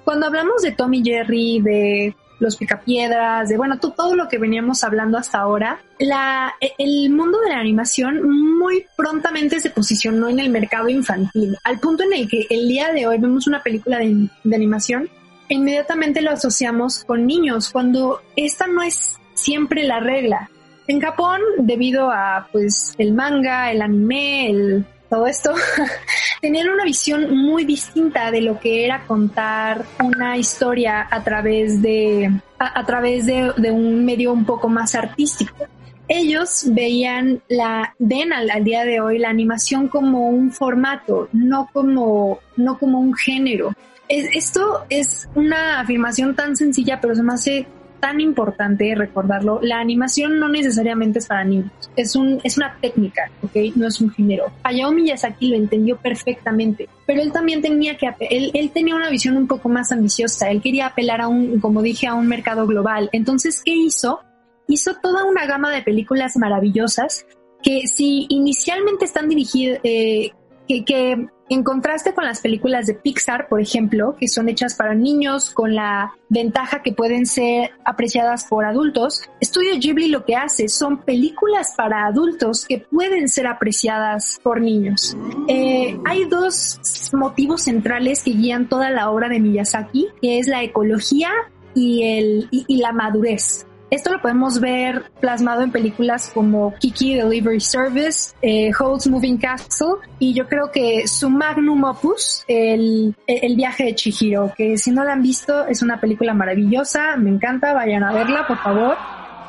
Cuando 0.09 0.25
hablamos 0.25 0.63
de 0.63 0.71
Tommy 0.71 1.03
Jerry, 1.03 1.61
de 1.61 2.15
los 2.39 2.55
picapiedras, 2.55 3.47
de 3.47 3.57
bueno, 3.57 3.77
todo 3.77 4.15
lo 4.15 4.27
que 4.27 4.39
veníamos 4.39 4.83
hablando 4.83 5.19
hasta 5.19 5.37
ahora, 5.37 5.81
la, 5.99 6.55
el 6.79 7.11
mundo 7.11 7.39
de 7.41 7.49
la 7.49 7.59
animación 7.59 8.27
muy 8.57 8.87
prontamente 8.97 9.59
se 9.59 9.69
posicionó 9.69 10.27
en 10.27 10.39
el 10.39 10.49
mercado 10.49 10.89
infantil, 10.89 11.55
al 11.63 11.79
punto 11.79 12.05
en 12.05 12.13
el 12.13 12.27
que 12.27 12.47
el 12.49 12.67
día 12.67 12.91
de 12.91 13.05
hoy 13.05 13.19
vemos 13.19 13.45
una 13.45 13.61
película 13.61 13.99
de, 13.99 14.27
de 14.43 14.55
animación, 14.55 15.07
e 15.47 15.53
inmediatamente 15.53 16.23
lo 16.23 16.31
asociamos 16.31 17.03
con 17.03 17.27
niños, 17.27 17.69
cuando 17.69 18.19
esta 18.35 18.65
no 18.65 18.81
es 18.81 19.15
siempre 19.35 19.83
la 19.83 19.99
regla. 19.99 20.49
En 20.87 20.99
Japón, 21.01 21.39
debido 21.59 22.09
a 22.09 22.47
pues 22.51 22.95
el 22.97 23.13
manga, 23.13 23.71
el 23.71 23.83
anime, 23.83 24.49
el 24.49 24.85
todo 25.09 25.25
esto, 25.27 25.53
tenían 26.41 26.69
una 26.69 26.83
visión 26.83 27.35
muy 27.35 27.65
distinta 27.65 28.31
de 28.31 28.41
lo 28.41 28.59
que 28.59 28.85
era 28.85 29.05
contar 29.05 29.85
una 30.03 30.37
historia 30.37 31.07
a 31.09 31.23
través 31.23 31.81
de, 31.81 32.31
a, 32.59 32.85
través 32.85 33.25
de, 33.25 33.71
un 33.71 34.05
medio 34.05 34.31
un 34.31 34.45
poco 34.45 34.69
más 34.69 34.95
artístico. 34.95 35.65
Ellos 36.07 36.63
veían 36.67 37.41
la, 37.49 37.93
ven 37.99 38.33
al, 38.33 38.63
día 38.63 38.83
de 38.83 38.99
hoy 38.99 39.19
la 39.19 39.29
animación 39.29 39.87
como 39.87 40.29
un 40.29 40.51
formato, 40.51 41.29
no 41.33 41.69
como, 41.71 42.39
no 42.57 42.77
como 42.77 42.99
un 42.99 43.13
género. 43.13 43.73
esto 44.07 44.85
es 44.89 45.29
una 45.35 45.81
afirmación 45.81 46.35
tan 46.35 46.55
sencilla, 46.55 46.99
pero 46.99 47.15
se 47.15 47.23
me 47.23 47.33
hace 47.33 47.67
tan 47.99 48.19
importante 48.21 48.93
recordarlo, 48.95 49.59
la 49.61 49.79
animación 49.79 50.39
no 50.39 50.49
necesariamente 50.49 51.19
es 51.19 51.27
para 51.27 51.43
niños, 51.43 51.71
es, 51.95 52.15
un, 52.15 52.39
es 52.43 52.57
una 52.57 52.77
técnica, 52.81 53.29
¿ok? 53.41 53.75
No 53.75 53.87
es 53.87 53.99
un 54.01 54.11
género. 54.11 54.45
Hayao 54.63 54.91
Miyazaki 54.91 55.49
lo 55.49 55.55
entendió 55.55 55.97
perfectamente, 55.97 56.89
pero 57.05 57.21
él 57.21 57.31
también 57.31 57.61
tenía 57.61 57.97
que, 57.97 58.07
él, 58.29 58.51
él 58.53 58.71
tenía 58.71 58.95
una 58.95 59.09
visión 59.09 59.37
un 59.37 59.47
poco 59.47 59.69
más 59.69 59.91
ambiciosa, 59.91 60.49
él 60.49 60.61
quería 60.61 60.87
apelar 60.87 61.21
a 61.21 61.27
un, 61.27 61.59
como 61.59 61.81
dije, 61.81 62.07
a 62.07 62.15
un 62.15 62.27
mercado 62.27 62.65
global. 62.65 63.09
Entonces, 63.11 63.61
¿qué 63.63 63.75
hizo? 63.75 64.21
Hizo 64.67 64.95
toda 65.01 65.25
una 65.25 65.45
gama 65.45 65.71
de 65.71 65.81
películas 65.81 66.37
maravillosas 66.37 67.25
que 67.61 67.87
si 67.87 68.25
inicialmente 68.29 69.05
están 69.05 69.27
dirigidas, 69.27 69.79
eh, 69.83 70.31
que, 70.67 70.85
que 70.85 71.27
en 71.49 71.63
contraste 71.63 72.13
con 72.13 72.25
las 72.25 72.41
películas 72.41 72.85
de 72.85 72.93
Pixar, 72.93 73.47
por 73.47 73.59
ejemplo, 73.59 74.15
que 74.19 74.27
son 74.27 74.49
hechas 74.49 74.75
para 74.75 74.93
niños 74.93 75.49
con 75.49 75.73
la 75.73 76.13
ventaja 76.29 76.83
que 76.83 76.93
pueden 76.93 77.25
ser 77.25 77.71
apreciadas 77.83 78.45
por 78.45 78.65
adultos, 78.65 79.23
Studio 79.43 79.73
Ghibli 79.79 80.09
lo 80.09 80.25
que 80.25 80.35
hace 80.35 80.67
son 80.69 80.99
películas 80.99 81.73
para 81.75 82.05
adultos 82.05 82.65
que 82.67 82.79
pueden 82.79 83.27
ser 83.27 83.47
apreciadas 83.47 84.39
por 84.43 84.61
niños. 84.61 85.17
Eh, 85.47 85.97
hay 86.05 86.25
dos 86.25 86.79
motivos 87.13 87.63
centrales 87.63 88.23
que 88.23 88.31
guían 88.31 88.69
toda 88.69 88.91
la 88.91 89.09
obra 89.09 89.27
de 89.27 89.39
Miyazaki, 89.39 90.07
que 90.21 90.39
es 90.39 90.47
la 90.47 90.63
ecología 90.63 91.29
y, 91.73 92.03
el, 92.03 92.47
y 92.51 92.77
la 92.77 92.91
madurez. 92.91 93.65
Esto 93.89 94.11
lo 94.11 94.21
podemos 94.21 94.59
ver 94.59 95.11
plasmado 95.19 95.63
en 95.63 95.71
películas 95.71 96.31
como 96.33 96.73
Kiki 96.75 97.15
Delivery 97.15 97.59
Service, 97.59 98.33
eh, 98.41 98.71
Moving 99.09 99.37
Castle 99.37 99.95
y 100.19 100.33
yo 100.33 100.47
creo 100.47 100.71
que 100.71 101.07
su 101.07 101.29
magnum 101.29 101.83
opus, 101.83 102.43
el, 102.47 103.15
el 103.25 103.55
viaje 103.55 103.85
de 103.85 103.95
Chihiro, 103.95 104.53
que 104.55 104.77
si 104.77 104.91
no 104.91 105.03
la 105.03 105.13
han 105.13 105.23
visto 105.23 105.65
es 105.65 105.81
una 105.81 105.99
película 105.99 106.33
maravillosa, 106.33 107.15
me 107.17 107.29
encanta, 107.29 107.73
vayan 107.73 108.03
a 108.03 108.13
verla 108.13 108.45
por 108.47 108.57
favor 108.57 108.97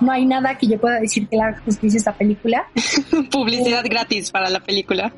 no 0.00 0.12
hay 0.12 0.26
nada 0.26 0.56
que 0.56 0.66
yo 0.66 0.80
pueda 0.80 0.99
decir 0.99 1.28
que 1.28 1.37
la 1.37 1.59
justicia 1.61 1.99
esta 1.99 2.12
película. 2.12 2.66
Publicidad 3.30 3.85
gratis 3.85 4.30
para 4.30 4.49
la 4.49 4.61
película. 4.61 5.12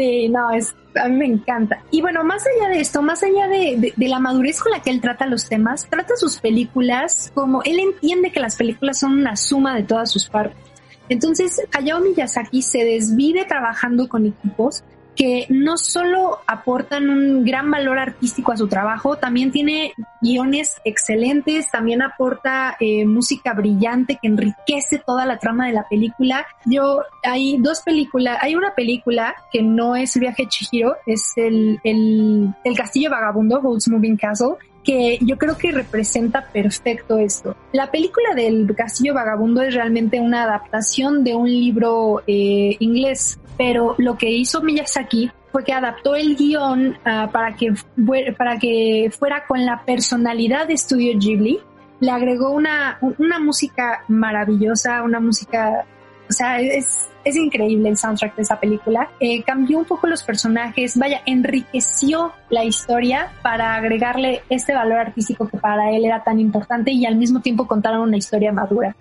Sí, 0.00 0.30
no, 0.30 0.50
es, 0.50 0.74
a 0.94 1.08
mí 1.08 1.16
me 1.16 1.26
encanta. 1.26 1.84
Y 1.90 2.00
bueno, 2.00 2.24
más 2.24 2.42
allá 2.46 2.70
de 2.70 2.80
esto, 2.80 3.02
más 3.02 3.22
allá 3.22 3.48
de, 3.48 3.92
de, 3.94 4.08
la 4.08 4.18
madurez 4.18 4.58
con 4.62 4.72
la 4.72 4.80
que 4.80 4.88
él 4.88 4.98
trata 4.98 5.26
los 5.26 5.46
temas, 5.46 5.86
trata 5.90 6.16
sus 6.16 6.38
películas 6.38 7.30
como 7.34 7.62
él 7.64 7.78
entiende 7.78 8.32
que 8.32 8.40
las 8.40 8.56
películas 8.56 8.98
son 8.98 9.12
una 9.12 9.36
suma 9.36 9.76
de 9.76 9.82
todas 9.82 10.10
sus 10.10 10.26
partes. 10.26 10.56
Entonces, 11.10 11.60
Hayao 11.74 12.00
Miyazaki 12.00 12.62
se 12.62 12.82
desvive 12.82 13.44
trabajando 13.44 14.08
con 14.08 14.24
equipos 14.24 14.84
que 15.20 15.44
no 15.50 15.76
solo 15.76 16.38
aportan 16.46 17.10
un 17.10 17.44
gran 17.44 17.70
valor 17.70 17.98
artístico 17.98 18.52
a 18.52 18.56
su 18.56 18.68
trabajo, 18.68 19.16
también 19.16 19.50
tiene 19.50 19.92
guiones 20.22 20.80
excelentes, 20.82 21.70
también 21.70 22.00
aporta 22.00 22.78
eh, 22.80 23.04
música 23.04 23.52
brillante 23.52 24.18
que 24.20 24.28
enriquece 24.28 25.02
toda 25.04 25.26
la 25.26 25.38
trama 25.38 25.66
de 25.66 25.74
la 25.74 25.86
película. 25.90 26.46
Yo, 26.64 27.02
hay 27.22 27.58
dos 27.58 27.82
películas, 27.82 28.38
hay 28.40 28.54
una 28.54 28.74
película 28.74 29.34
que 29.52 29.62
no 29.62 29.94
es 29.94 30.16
el 30.16 30.20
viaje 30.20 30.46
Chihiro, 30.46 30.96
es 31.04 31.34
el, 31.36 31.78
el, 31.84 32.54
el 32.64 32.76
Castillo 32.78 33.10
Vagabundo, 33.10 33.60
Holds 33.62 33.90
Moving 33.90 34.16
Castle, 34.16 34.54
que 34.82 35.18
yo 35.20 35.36
creo 35.36 35.56
que 35.56 35.72
representa 35.72 36.46
perfecto 36.52 37.18
esto. 37.18 37.56
La 37.72 37.90
película 37.90 38.34
del 38.34 38.74
Castillo 38.74 39.14
Vagabundo 39.14 39.62
es 39.62 39.74
realmente 39.74 40.20
una 40.20 40.44
adaptación 40.44 41.24
de 41.24 41.34
un 41.34 41.48
libro 41.48 42.22
eh, 42.26 42.76
inglés, 42.78 43.38
pero 43.60 43.94
lo 43.98 44.16
que 44.16 44.30
hizo 44.30 44.62
Miyazaki 44.62 45.30
fue 45.52 45.64
que 45.64 45.74
adaptó 45.74 46.14
el 46.14 46.34
guion 46.34 46.96
ah, 47.04 47.28
para, 47.30 47.54
que 47.54 47.74
para 48.38 48.58
que 48.58 49.12
fuera 49.18 49.44
con 49.46 49.66
la 49.66 49.84
personalidad 49.84 50.66
de 50.66 50.78
Studio 50.78 51.12
Ghibli. 51.18 51.60
Le 52.00 52.10
agregó 52.10 52.52
una, 52.52 52.96
una 53.18 53.38
música 53.38 54.02
maravillosa, 54.08 55.02
una 55.02 55.20
música, 55.20 55.84
o 56.26 56.32
sea, 56.32 56.58
es, 56.58 57.10
es 57.22 57.36
increíble 57.36 57.90
el 57.90 57.98
soundtrack 57.98 58.34
de 58.36 58.42
esa 58.42 58.58
película. 58.58 59.10
Eh, 59.20 59.42
cambió 59.42 59.76
un 59.76 59.84
poco 59.84 60.06
los 60.06 60.22
personajes, 60.22 60.96
vaya, 60.96 61.20
enriqueció 61.26 62.32
la 62.48 62.64
historia 62.64 63.30
para 63.42 63.74
agregarle 63.74 64.40
este 64.48 64.72
valor 64.72 65.00
artístico 65.00 65.46
que 65.46 65.58
para 65.58 65.90
él 65.90 66.06
era 66.06 66.24
tan 66.24 66.40
importante 66.40 66.92
y 66.92 67.04
al 67.04 67.16
mismo 67.16 67.40
tiempo 67.40 67.66
contaron 67.66 68.00
una 68.00 68.16
historia 68.16 68.52
madura. 68.52 68.96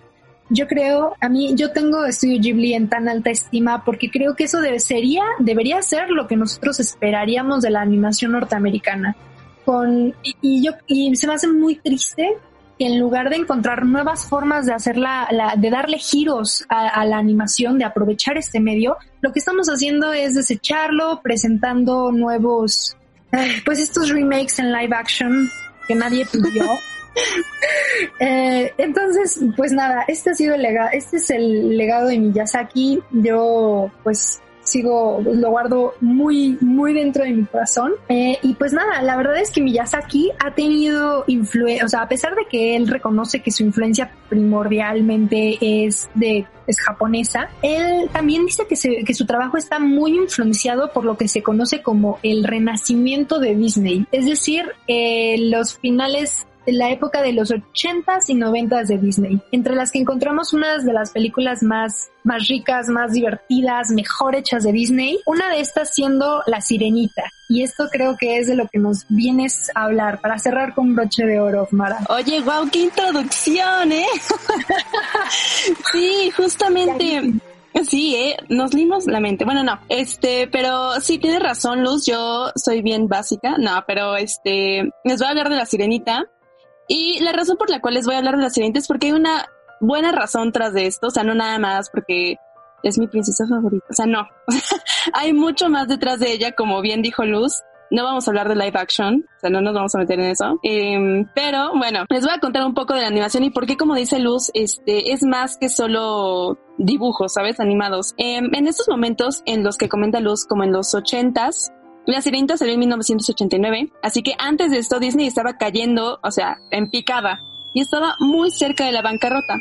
Yo 0.49 0.67
creo, 0.67 1.15
a 1.21 1.29
mí, 1.29 1.53
yo 1.55 1.71
tengo 1.71 2.11
Studio 2.11 2.39
Ghibli 2.41 2.73
en 2.73 2.89
tan 2.89 3.07
alta 3.07 3.29
estima 3.29 3.85
porque 3.85 4.09
creo 4.09 4.35
que 4.35 4.45
eso 4.45 4.61
debe, 4.61 4.79
sería, 4.79 5.23
debería 5.37 5.81
ser 5.83 6.09
lo 6.09 6.27
que 6.27 6.35
nosotros 6.35 6.79
esperaríamos 6.79 7.61
de 7.61 7.69
la 7.69 7.81
animación 7.81 8.31
norteamericana. 8.31 9.15
Con, 9.63 10.15
y, 10.23 10.65
yo, 10.65 10.71
y 10.87 11.15
se 11.15 11.27
me 11.27 11.35
hace 11.35 11.47
muy 11.47 11.75
triste 11.75 12.37
en 12.79 12.99
lugar 12.99 13.29
de 13.29 13.35
encontrar 13.35 13.85
nuevas 13.85 14.25
formas 14.25 14.65
de 14.65 14.73
hacerla, 14.73 15.27
de 15.57 15.69
darle 15.69 15.99
giros 15.99 16.65
a, 16.69 17.05
la 17.05 17.17
animación, 17.17 17.77
de 17.77 17.83
aprovechar 17.83 18.37
este 18.37 18.59
medio, 18.61 18.95
lo 19.21 19.33
que 19.33 19.39
estamos 19.39 19.67
haciendo 19.67 20.13
es 20.13 20.33
desecharlo, 20.33 21.21
presentando 21.21 22.11
nuevos, 22.11 22.95
eh, 23.33 23.61
pues 23.65 23.79
estos 23.79 24.09
remakes 24.09 24.59
en 24.59 24.71
live 24.71 24.95
action 24.95 25.49
que 25.87 25.93
nadie 25.93 26.25
pidió. 26.25 26.65
Eh, 28.21 28.73
entonces, 28.77 29.39
pues 29.55 29.71
nada, 29.71 30.03
este 30.07 30.31
ha 30.31 30.33
sido 30.33 30.55
el 30.55 30.61
legado, 30.61 30.89
este 30.91 31.17
es 31.17 31.29
el 31.29 31.77
legado 31.77 32.07
de 32.07 32.17
Miyazaki. 32.19 33.01
Yo, 33.11 33.91
pues 34.03 34.41
sigo, 34.69 35.21
lo 35.21 35.49
guardo 35.49 35.93
muy, 35.99 36.57
muy 36.61 36.93
dentro 36.93 37.23
de 37.23 37.31
mi 37.31 37.45
corazón. 37.45 37.93
Eh, 38.07 38.37
y 38.41 38.53
pues 38.53 38.73
nada, 38.73 39.01
la 39.01 39.17
verdad 39.17 39.39
es 39.39 39.51
que 39.51 39.61
Miyazaki 39.61 40.31
ha 40.39 40.53
tenido 40.53 41.23
influencia, 41.27 41.85
o 41.85 41.89
sea, 41.89 42.01
a 42.01 42.07
pesar 42.07 42.35
de 42.35 42.45
que 42.49 42.75
él 42.75 42.87
reconoce 42.87 43.41
que 43.41 43.51
su 43.51 43.63
influencia 43.63 44.11
primordialmente 44.29 45.57
es 45.61 46.09
de 46.13 46.45
es 46.67 46.79
japonesa, 46.81 47.49
él 47.63 48.09
también 48.13 48.45
dice 48.45 48.67
que, 48.69 49.03
que 49.03 49.13
su 49.15 49.25
trabajo 49.25 49.57
está 49.57 49.79
muy 49.79 50.15
influenciado 50.15 50.93
por 50.93 51.03
lo 51.03 51.17
que 51.17 51.27
se 51.27 51.41
conoce 51.41 51.81
como 51.81 52.19
el 52.21 52.43
renacimiento 52.43 53.39
de 53.39 53.55
Disney, 53.55 54.05
es 54.11 54.27
decir, 54.27 54.65
eh, 54.87 55.49
los 55.49 55.79
finales 55.79 56.45
la 56.71 56.91
época 56.91 57.21
de 57.21 57.33
los 57.33 57.51
80s 57.51 58.25
y 58.27 58.35
90s 58.35 58.87
de 58.87 58.97
Disney, 58.97 59.41
entre 59.51 59.75
las 59.75 59.91
que 59.91 59.99
encontramos 59.99 60.53
unas 60.53 60.85
de 60.85 60.93
las 60.93 61.11
películas 61.11 61.63
más, 61.63 62.09
más 62.23 62.47
ricas, 62.47 62.87
más 62.87 63.13
divertidas, 63.13 63.91
mejor 63.91 64.35
hechas 64.35 64.63
de 64.63 64.71
Disney, 64.71 65.19
una 65.25 65.49
de 65.49 65.61
estas 65.61 65.93
siendo 65.93 66.41
La 66.45 66.61
Sirenita. 66.61 67.23
Y 67.47 67.63
esto 67.63 67.87
creo 67.91 68.15
que 68.17 68.37
es 68.37 68.47
de 68.47 68.55
lo 68.55 68.67
que 68.67 68.77
nos 68.77 69.05
vienes 69.09 69.71
a 69.73 69.85
hablar 69.85 70.21
para 70.21 70.37
cerrar 70.37 70.75
con 70.75 70.95
broche 70.95 71.25
de 71.25 71.39
oro, 71.39 71.67
Mara. 71.71 71.99
Oye, 72.09 72.41
wow, 72.41 72.69
qué 72.71 72.81
introducción, 72.81 73.91
¿eh? 73.91 74.05
sí, 75.91 76.31
justamente. 76.35 77.33
Sí, 77.83 78.15
eh, 78.15 78.37
nos 78.49 78.73
limos 78.73 79.05
la 79.05 79.19
mente. 79.19 79.45
Bueno, 79.45 79.63
no, 79.63 79.79
este, 79.89 80.47
pero 80.47 80.99
sí 81.01 81.17
tienes 81.17 81.41
razón, 81.41 81.83
Luz. 81.83 82.05
Yo 82.05 82.51
soy 82.55 82.81
bien 82.81 83.07
básica. 83.07 83.57
No, 83.57 83.83
pero 83.87 84.15
este, 84.15 84.89
les 85.03 85.19
voy 85.19 85.27
a 85.27 85.29
hablar 85.29 85.49
de 85.49 85.55
la 85.55 85.65
sirenita. 85.65 86.25
Y 86.89 87.19
la 87.19 87.31
razón 87.31 87.55
por 87.55 87.69
la 87.69 87.79
cual 87.79 87.93
les 87.93 88.05
voy 88.05 88.15
a 88.15 88.17
hablar 88.17 88.35
de 88.35 88.41
la 88.41 88.49
sirenita 88.49 88.79
es 88.79 88.87
porque 88.87 89.07
hay 89.07 89.13
una 89.13 89.47
buena 89.79 90.11
razón 90.11 90.51
tras 90.51 90.73
de 90.73 90.87
esto, 90.87 91.07
o 91.07 91.11
sea, 91.11 91.23
no 91.23 91.35
nada 91.35 91.59
más 91.59 91.89
porque 91.91 92.37
es 92.81 92.97
mi 92.97 93.07
princesa 93.07 93.45
favorita, 93.47 93.85
o 93.89 93.93
sea, 93.93 94.07
no. 94.07 94.27
hay 95.13 95.33
mucho 95.33 95.69
más 95.69 95.87
detrás 95.87 96.19
de 96.19 96.31
ella, 96.31 96.53
como 96.53 96.81
bien 96.81 97.01
dijo 97.01 97.23
Luz. 97.23 97.61
No 97.91 98.03
vamos 98.03 98.27
a 98.27 98.31
hablar 98.31 98.47
de 98.47 98.55
live 98.55 98.77
action, 98.77 99.25
o 99.37 99.39
sea, 99.39 99.49
no 99.49 99.61
nos 99.61 99.73
vamos 99.73 99.95
a 99.95 99.99
meter 99.99 100.19
en 100.19 100.27
eso. 100.27 100.59
Em, 100.61 101.27
pero 101.33 101.71
bueno, 101.75 102.05
les 102.09 102.23
voy 102.23 102.33
a 102.35 102.39
contar 102.39 102.63
un 102.63 102.75
poco 102.75 102.93
de 102.93 103.01
la 103.01 103.07
animación 103.07 103.43
y 103.43 103.49
por 103.49 103.65
qué, 103.65 103.77
como 103.77 103.95
dice 103.95 104.19
Luz, 104.19 104.51
este 104.53 105.11
es 105.11 105.23
más 105.23 105.57
que 105.57 105.69
solo 105.69 106.59
dibujos, 106.77 107.33
¿sabes? 107.33 107.59
Animados. 107.59 108.13
Em, 108.17 108.53
en 108.53 108.67
estos 108.67 108.87
momentos 108.87 109.41
en 109.47 109.63
los 109.63 109.75
que 109.75 109.89
comenta 109.89 110.19
Luz, 110.19 110.45
como 110.45 110.63
en 110.63 110.71
los 110.71 110.93
ochentas, 110.93 111.71
la 112.05 112.21
Sirenita 112.21 112.57
salió 112.57 112.73
en 112.73 112.79
1989, 112.79 113.91
así 114.01 114.23
que 114.23 114.33
antes 114.37 114.71
de 114.71 114.77
esto 114.79 114.99
Disney 114.99 115.27
estaba 115.27 115.57
cayendo, 115.57 116.19
o 116.23 116.31
sea, 116.31 116.57
en 116.71 116.89
picada, 116.89 117.41
y 117.73 117.81
estaba 117.81 118.15
muy 118.19 118.51
cerca 118.51 118.85
de 118.85 118.91
la 118.91 119.01
bancarrota. 119.01 119.55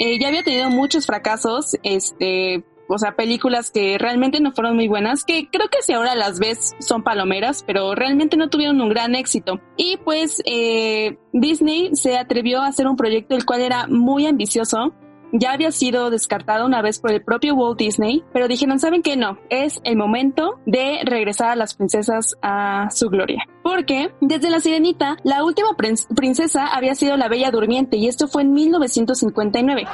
Eh, 0.00 0.18
ya 0.18 0.28
había 0.28 0.42
tenido 0.42 0.70
muchos 0.70 1.06
fracasos, 1.06 1.76
este, 1.84 2.64
o 2.88 2.98
sea, 2.98 3.14
películas 3.14 3.70
que 3.70 3.96
realmente 3.98 4.40
no 4.40 4.52
fueron 4.52 4.74
muy 4.76 4.88
buenas, 4.88 5.24
que 5.24 5.48
creo 5.50 5.68
que 5.68 5.82
si 5.82 5.92
ahora 5.92 6.14
las 6.14 6.38
ves 6.38 6.72
son 6.80 7.02
palomeras, 7.02 7.62
pero 7.66 7.94
realmente 7.94 8.36
no 8.36 8.50
tuvieron 8.50 8.80
un 8.80 8.88
gran 8.88 9.14
éxito. 9.14 9.60
Y 9.76 9.96
pues 9.98 10.42
eh, 10.46 11.18
Disney 11.32 11.90
se 11.94 12.18
atrevió 12.18 12.60
a 12.60 12.66
hacer 12.66 12.86
un 12.88 12.96
proyecto 12.96 13.36
el 13.36 13.44
cual 13.44 13.60
era 13.60 13.86
muy 13.86 14.26
ambicioso, 14.26 14.94
ya 15.34 15.52
había 15.52 15.72
sido 15.72 16.10
descartada 16.10 16.64
una 16.64 16.80
vez 16.80 17.00
por 17.00 17.12
el 17.12 17.22
propio 17.22 17.54
Walt 17.54 17.78
Disney, 17.78 18.22
pero 18.32 18.46
dijeron, 18.46 18.78
¿saben 18.78 19.02
qué? 19.02 19.16
No, 19.16 19.38
es 19.50 19.80
el 19.84 19.96
momento 19.96 20.60
de 20.64 21.00
regresar 21.04 21.50
a 21.50 21.56
las 21.56 21.74
princesas 21.74 22.36
a 22.40 22.88
su 22.90 23.10
gloria. 23.10 23.46
Porque 23.62 24.14
desde 24.20 24.48
la 24.48 24.60
sirenita, 24.60 25.16
la 25.24 25.42
última 25.44 25.70
princesa 26.14 26.68
había 26.68 26.94
sido 26.94 27.16
la 27.16 27.28
Bella 27.28 27.50
Durmiente 27.50 27.96
y 27.96 28.06
esto 28.06 28.28
fue 28.28 28.42
en 28.42 28.52
1959. 28.52 29.86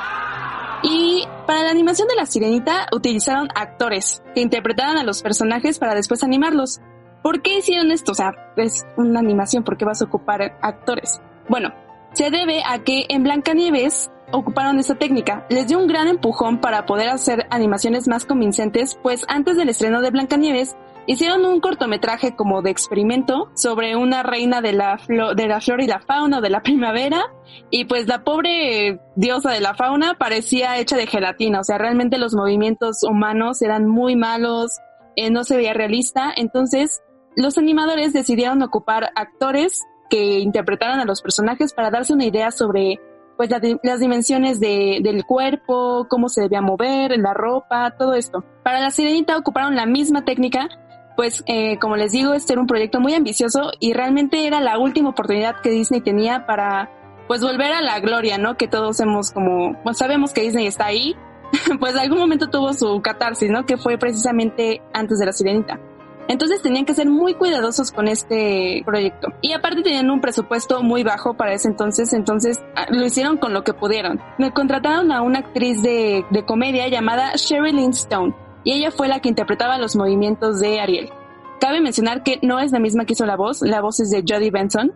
Y 0.83 1.24
para 1.46 1.62
la 1.62 1.70
animación 1.70 2.09
de 2.09 2.16
la 2.16 2.26
sirenita 2.26 2.87
utilizaron 2.92 3.48
actores 3.55 4.22
que 4.35 4.40
interpretaran 4.42 4.98
a 4.98 5.05
los 5.05 5.22
personajes 5.22 5.79
para 5.79 5.94
después 5.94 6.22
animarlos. 6.22 6.81
¿Por 7.22 7.42
qué 7.42 7.59
hicieron 7.59 7.90
esto? 7.90 8.12
O 8.12 8.14
sea, 8.14 8.33
es 8.57 8.87
una 8.96 9.20
animación, 9.20 9.62
¿por 9.62 9.76
qué 9.76 9.85
vas 9.85 10.03
a 10.03 10.07
ocupar 10.07 10.59
actores? 10.62 11.20
Bueno, 11.48 11.72
se 12.12 12.31
debe 12.31 12.62
a 12.66 12.81
que 12.81 13.07
en 13.09 13.23
Blancanieves 13.23 14.11
ocuparon 14.33 14.79
esta 14.79 14.94
técnica. 14.94 15.46
Les 15.51 15.66
dio 15.66 15.79
un 15.79 15.87
gran 15.87 16.09
empujón 16.09 16.61
para 16.61 16.87
poder 16.87 17.09
hacer 17.09 17.46
animaciones 17.51 18.09
más 18.09 18.25
convincentes, 18.25 18.99
pues 19.03 19.25
antes 19.29 19.57
del 19.57 19.68
estreno 19.68 20.01
de 20.01 20.11
Blancanieves 20.11 20.77
hicieron 21.07 21.44
un 21.44 21.61
cortometraje 21.61 22.37
como 22.37 22.62
de 22.62 22.70
experimento 22.70 23.51
sobre 23.55 23.96
una 23.96 24.23
reina 24.23 24.61
de 24.61 24.73
la, 24.73 25.01
de 25.09 25.49
la 25.49 25.61
flor 25.61 25.81
y 25.81 25.87
la 25.87 26.01
fauna 26.01 26.40
de 26.40 26.51
la 26.51 26.62
primavera 26.62 27.23
y 27.70 27.87
pues 27.87 28.07
la 28.07 28.23
pobre 28.23 29.01
diosa 29.16 29.51
de 29.51 29.61
la 29.61 29.75
fauna 29.75 30.14
parecía 30.14 30.79
hecha 30.79 30.96
de 30.96 31.07
gelatina, 31.07 31.61
o 31.61 31.64
sea, 31.64 31.79
realmente 31.79 32.18
los 32.18 32.35
movimientos 32.35 33.03
humanos 33.03 33.61
eran 33.62 33.88
muy 33.88 34.14
malos, 34.14 34.79
eh, 35.16 35.31
no 35.31 35.42
se 35.44 35.57
veía 35.57 35.73
realista, 35.73 36.33
entonces 36.37 37.03
los 37.35 37.59
animadores 37.59 38.12
decidieron 38.12 38.62
ocupar 38.62 39.11
actores 39.16 39.83
que 40.11 40.40
interpretaran 40.40 41.01
a 41.01 41.07
los 41.07 41.23
personajes 41.23 41.73
para 41.73 41.90
darse 41.90 42.12
una 42.12 42.27
idea 42.27 42.51
sobre 42.51 43.01
pues 43.38 43.49
las 43.83 44.01
dimensiones 44.01 44.61
del 44.61 45.25
cuerpo, 45.25 46.07
cómo 46.11 46.29
se 46.29 46.42
debía 46.42 46.61
mover, 46.61 47.16
la 47.18 47.33
ropa, 47.33 47.94
todo 47.96 48.12
esto. 48.12 48.44
Para 48.62 48.81
la 48.81 48.90
sirenita 48.90 49.38
ocuparon 49.38 49.77
la 49.77 49.87
misma 49.87 50.27
técnica, 50.27 50.68
pues 51.16 51.42
eh, 51.46 51.79
como 51.79 51.96
les 51.96 52.12
digo, 52.12 52.35
este 52.35 52.53
era 52.53 52.61
un 52.61 52.66
proyecto 52.66 53.01
muy 53.01 53.14
ambicioso 53.14 53.70
y 53.81 53.94
realmente 53.94 54.46
era 54.46 54.61
la 54.61 54.79
última 54.79 55.09
oportunidad 55.09 55.57
que 55.62 55.70
Disney 55.70 56.03
tenía 56.03 56.44
para 56.44 56.90
pues 57.29 57.40
volver 57.40 57.73
a 57.73 57.81
la 57.81 57.99
gloria, 58.01 58.37
¿no? 58.37 58.59
Que 58.59 58.68
todos 58.68 59.01
hemos 59.01 59.31
como, 59.31 59.75
pues 59.85 59.96
sabemos 59.96 60.35
que 60.35 60.42
Disney 60.42 60.66
está 60.66 60.85
ahí, 60.87 61.16
pues 61.81 61.96
algún 61.96 62.18
momento 62.18 62.51
tuvo 62.51 62.75
su 62.75 63.01
catarsis, 63.01 63.51
¿no? 63.51 63.64
Que 63.64 63.79
fue 63.79 63.96
precisamente 63.96 64.83
antes 64.92 65.18
de 65.18 65.25
la 65.25 65.33
sirenita. 65.33 65.81
Entonces 66.30 66.62
tenían 66.62 66.84
que 66.84 66.94
ser 66.94 67.08
muy 67.08 67.34
cuidadosos 67.34 67.90
con 67.90 68.06
este 68.06 68.84
proyecto. 68.86 69.32
Y 69.42 69.52
aparte 69.52 69.82
tenían 69.82 70.12
un 70.12 70.20
presupuesto 70.20 70.80
muy 70.80 71.02
bajo 71.02 71.34
para 71.34 71.54
ese 71.54 71.66
entonces, 71.66 72.12
entonces 72.12 72.60
ah, 72.76 72.86
lo 72.88 73.04
hicieron 73.04 73.36
con 73.36 73.52
lo 73.52 73.64
que 73.64 73.74
pudieron. 73.74 74.20
Me 74.38 74.52
contrataron 74.52 75.10
a 75.10 75.22
una 75.22 75.40
actriz 75.40 75.82
de, 75.82 76.24
comedia 76.46 76.86
llamada 76.86 77.32
Sherilyn 77.34 77.90
Stone 77.90 78.32
y 78.62 78.74
ella 78.74 78.92
fue 78.92 79.08
la 79.08 79.18
que 79.18 79.28
interpretaba 79.28 79.76
los 79.78 79.96
movimientos 79.96 80.60
de 80.60 80.78
Ariel. 80.78 81.10
Cabe 81.58 81.80
mencionar 81.80 82.22
que 82.22 82.38
no 82.42 82.60
es 82.60 82.70
la 82.70 82.78
misma 82.78 83.06
que 83.06 83.14
hizo 83.14 83.26
la 83.26 83.36
voz, 83.36 83.62
la 83.62 83.80
voz 83.80 83.98
es 83.98 84.10
de 84.10 84.22
Jodie 84.24 84.52
Benson. 84.52 84.92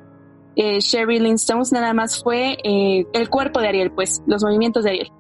Eh, 0.55 0.79
Sherry 0.79 1.19
Lynn 1.19 1.35
Stones 1.35 1.73
nada 1.73 1.93
más 1.95 2.23
fue 2.23 2.59
eh, 2.63 3.07
el 3.13 3.29
cuerpo 3.29 3.59
de 3.59 3.67
Ariel, 3.67 3.91
pues, 3.91 4.23
los 4.29 4.45
movimientos 4.45 4.85
de 4.85 4.91
Ariel. 4.91 5.13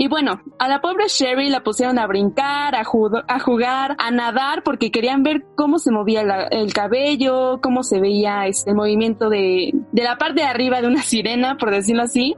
Y 0.00 0.08
bueno, 0.08 0.40
a 0.58 0.66
la 0.66 0.80
pobre 0.80 1.08
Sherry 1.08 1.50
la 1.50 1.62
pusieron 1.62 1.98
a 1.98 2.06
brincar, 2.06 2.74
a, 2.74 2.80
a 2.80 3.38
jugar, 3.38 3.96
a 3.98 4.10
nadar, 4.10 4.62
porque 4.62 4.90
querían 4.90 5.22
ver 5.22 5.44
cómo 5.56 5.78
se 5.78 5.90
movía 5.90 6.22
el 6.50 6.72
cabello, 6.72 7.60
cómo 7.62 7.82
se 7.82 8.00
veía 8.00 8.46
este 8.46 8.72
movimiento 8.72 9.28
de, 9.28 9.74
de 9.92 10.02
la 10.02 10.16
parte 10.16 10.40
de 10.40 10.46
arriba 10.46 10.80
de 10.80 10.86
una 10.86 11.02
sirena, 11.02 11.58
por 11.58 11.70
decirlo 11.70 12.04
así. 12.04 12.34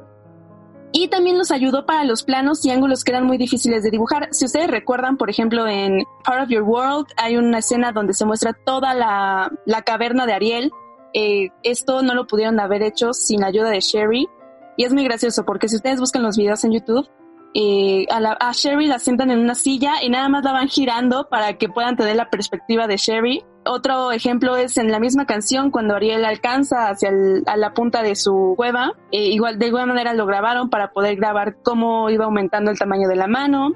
Y 0.91 1.07
también 1.07 1.39
nos 1.39 1.53
ayudó 1.53 1.87
para 1.87 2.03
los 2.03 2.25
planos 2.25 2.67
y 2.67 2.71
ángulos 2.71 3.05
que 3.05 3.13
eran 3.13 3.27
muy 3.27 3.39
difíciles 3.39 3.85
de 3.85 3.93
dibujar. 3.93 4.27
Si 4.33 4.45
ustedes 4.45 4.69
recuerdan, 4.69 5.17
por 5.17 5.31
ejemplo, 5.31 5.69
en 5.69 6.03
Part 6.25 6.43
of 6.43 6.49
Your 6.49 6.65
World 6.65 7.07
hay 7.17 7.37
una 7.37 7.59
escena 7.59 7.93
donde 7.93 8.13
se 8.13 8.27
muestra 8.27 8.55
toda 8.55 8.93
la, 8.93 9.53
la 9.67 9.83
caverna 9.83 10.27
de 10.27 10.33
Ariel. 10.33 10.73
Eh, 11.15 11.51
esto 11.63 12.03
no 12.03 12.15
lo 12.15 12.27
pudieron 12.27 12.59
haber 12.59 12.83
hecho 12.83 13.13
sin 13.13 13.41
la 13.41 13.47
ayuda 13.47 13.71
de 13.71 13.79
Sherry. 13.79 14.29
Y 14.77 14.83
es 14.83 14.93
muy 14.93 15.05
gracioso 15.05 15.45
porque 15.45 15.69
si 15.69 15.77
ustedes 15.77 16.01
buscan 16.01 16.25
los 16.25 16.37
videos 16.37 16.65
en 16.65 16.73
YouTube, 16.73 17.09
eh, 17.55 18.07
a, 18.11 18.21
la, 18.21 18.33
a 18.33 18.53
Sherry 18.53 18.87
la 18.87 18.99
sientan 18.99 19.31
en 19.31 19.39
una 19.39 19.55
silla 19.55 20.03
y 20.03 20.09
nada 20.09 20.29
más 20.29 20.43
la 20.43 20.53
van 20.53 20.69
girando 20.69 21.29
para 21.29 21.59
que 21.59 21.69
puedan 21.69 21.97
tener 21.97 22.17
la 22.17 22.31
perspectiva 22.31 22.87
de 22.87 22.97
Sherry. 22.97 23.45
Otro 23.65 24.11
ejemplo 24.11 24.57
es 24.57 24.77
en 24.79 24.91
la 24.91 24.99
misma 24.99 25.27
canción 25.27 25.71
cuando 25.71 25.95
Ariel 25.95 26.25
alcanza 26.25 26.89
hacia 26.89 27.11
a 27.47 27.57
la 27.57 27.75
punta 27.75 28.03
de 28.03 28.17
su 28.17 28.55
cueva. 28.57 28.93
Eh, 29.13 29.27
igual 29.27 29.59
de 29.59 29.67
igual 29.67 29.87
manera 29.87 30.15
lo 30.15 30.27
grabaron 30.27 30.71
para 30.71 30.93
poder 30.93 31.17
grabar 31.17 31.57
cómo 31.63 32.11
iba 32.11 32.25
aumentando 32.25 32.71
el 32.71 32.79
tamaño 32.79 33.07
de 33.07 33.17
la 33.17 33.27
mano. 33.27 33.73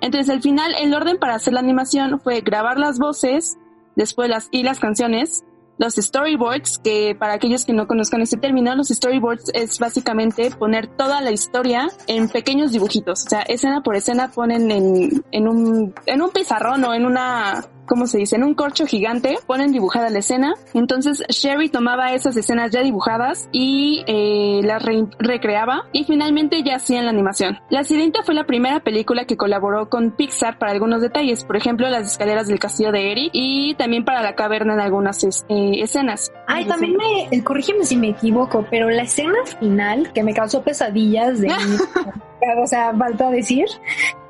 Entonces 0.00 0.28
al 0.28 0.42
final 0.42 0.74
el 0.78 0.92
orden 0.92 1.18
para 1.18 1.36
hacer 1.36 1.54
la 1.54 1.60
animación 1.60 2.20
fue 2.20 2.40
grabar 2.40 2.78
las 2.78 2.98
voces, 2.98 3.56
después 3.96 4.28
las 4.28 4.48
y 4.50 4.62
las 4.64 4.80
canciones, 4.80 5.44
los 5.78 5.94
storyboards, 5.94 6.78
que 6.78 7.16
para 7.18 7.34
aquellos 7.34 7.64
que 7.64 7.72
no 7.72 7.86
conozcan 7.86 8.22
este 8.22 8.36
término, 8.36 8.74
los 8.74 8.88
storyboards 8.88 9.50
es 9.54 9.78
básicamente 9.78 10.50
poner 10.50 10.86
toda 10.86 11.20
la 11.20 11.32
historia 11.32 11.88
en 12.06 12.28
pequeños 12.28 12.72
dibujitos. 12.72 13.24
O 13.26 13.28
sea, 13.28 13.42
escena 13.42 13.82
por 13.82 13.96
escena 13.96 14.30
ponen 14.30 14.70
en, 14.70 15.24
en 15.32 15.48
un, 15.48 15.94
en 16.06 16.22
un 16.22 16.30
pizarrón 16.30 16.84
o 16.84 16.94
en 16.94 17.06
una 17.06 17.64
¿cómo 17.86 18.06
se 18.06 18.18
dice? 18.18 18.36
En 18.36 18.44
un 18.44 18.54
corcho 18.54 18.86
gigante 18.86 19.36
ponen 19.46 19.72
dibujada 19.72 20.10
la 20.10 20.18
escena. 20.18 20.54
Entonces 20.72 21.22
Sherry 21.28 21.68
tomaba 21.68 22.12
esas 22.12 22.36
escenas 22.36 22.70
ya 22.70 22.82
dibujadas 22.82 23.48
y 23.52 24.04
eh, 24.06 24.60
las 24.64 24.82
recreaba 25.18 25.84
y 25.92 26.04
finalmente 26.04 26.62
ya 26.62 26.76
hacían 26.76 27.04
la 27.04 27.10
animación. 27.10 27.58
La 27.70 27.84
Sirenita 27.84 28.22
fue 28.22 28.34
la 28.34 28.44
primera 28.44 28.80
película 28.80 29.24
que 29.24 29.36
colaboró 29.36 29.88
con 29.88 30.12
Pixar 30.12 30.58
para 30.58 30.72
algunos 30.72 31.02
detalles, 31.02 31.44
por 31.44 31.56
ejemplo 31.56 31.88
las 31.88 32.12
escaleras 32.12 32.48
del 32.48 32.58
castillo 32.58 32.92
de 32.92 33.12
Eric 33.12 33.30
y 33.32 33.74
también 33.74 34.04
para 34.04 34.22
la 34.22 34.34
caverna 34.34 34.74
en 34.74 34.80
algunas 34.80 35.22
eh, 35.24 35.36
escenas. 35.48 36.32
Ay, 36.46 36.66
también 36.66 36.96
me, 36.96 37.36
eh, 37.36 37.44
corrígeme 37.44 37.84
si 37.84 37.96
me 37.96 38.10
equivoco, 38.10 38.66
pero 38.70 38.90
la 38.90 39.02
escena 39.02 39.38
final 39.58 40.12
que 40.12 40.22
me 40.22 40.34
causó 40.34 40.62
pesadillas 40.62 41.40
de... 41.40 41.48
o 42.58 42.66
sea, 42.66 42.94
falta 42.96 43.30
decir, 43.30 43.66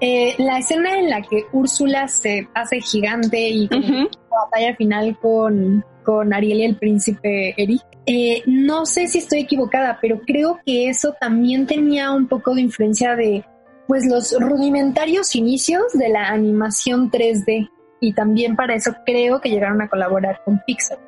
eh, 0.00 0.35
la 0.38 0.59
escena 0.59 0.98
en 0.98 1.11
la 1.11 1.22
que 1.22 1.44
Úrsula 1.53 2.09
se 2.09 2.48
hace 2.55 2.81
gigante 2.81 3.48
y 3.48 3.68
la 3.68 4.09
batalla 4.44 4.77
final 4.77 5.18
con, 5.20 5.85
con 6.03 6.33
Ariel 6.33 6.59
y 6.59 6.64
el 6.64 6.77
príncipe 6.77 7.55
Eric, 7.57 7.83
eh, 8.07 8.42
no 8.46 8.87
sé 8.87 9.09
si 9.09 9.18
estoy 9.18 9.40
equivocada, 9.40 9.98
pero 10.00 10.20
creo 10.27 10.61
que 10.64 10.88
eso 10.88 11.14
también 11.20 11.66
tenía 11.66 12.11
un 12.11 12.29
poco 12.29 12.55
de 12.55 12.62
influencia 12.62 13.16
de 13.16 13.44
pues 13.87 14.07
los 14.07 14.35
rudimentarios 14.38 15.35
inicios 15.35 15.92
de 15.92 16.09
la 16.09 16.29
animación 16.29 17.11
3D 17.11 17.70
y 18.00 18.12
también 18.12 18.57
para 18.57 18.74
eso 18.74 18.92
creo 19.05 19.40
que 19.40 19.50
llegaron 19.50 19.81
a 19.83 19.88
colaborar 19.88 20.42
con 20.44 20.61
Pixar. 20.66 20.98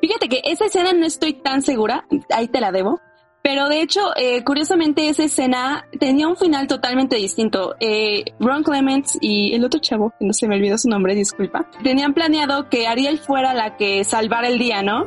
Fíjate 0.00 0.28
que 0.28 0.40
esa 0.44 0.66
escena 0.66 0.92
no 0.92 1.06
estoy 1.06 1.34
tan 1.34 1.62
segura, 1.62 2.06
ahí 2.30 2.48
te 2.48 2.60
la 2.60 2.72
debo, 2.72 3.00
pero 3.48 3.66
de 3.66 3.80
hecho, 3.80 4.10
eh, 4.14 4.44
curiosamente, 4.44 5.08
esa 5.08 5.24
escena 5.24 5.86
tenía 5.98 6.28
un 6.28 6.36
final 6.36 6.66
totalmente 6.66 7.16
distinto. 7.16 7.76
Eh, 7.80 8.22
Ron 8.38 8.62
Clements 8.62 9.16
y 9.22 9.54
el 9.54 9.64
otro 9.64 9.80
chavo, 9.80 10.12
que 10.18 10.26
no 10.26 10.34
se 10.34 10.46
me 10.46 10.56
olvidó 10.56 10.76
su 10.76 10.90
nombre, 10.90 11.14
disculpa, 11.14 11.66
tenían 11.82 12.12
planeado 12.12 12.68
que 12.68 12.86
Ariel 12.86 13.18
fuera 13.18 13.54
la 13.54 13.78
que 13.78 14.04
salvara 14.04 14.48
el 14.48 14.58
día, 14.58 14.82
¿no? 14.82 15.06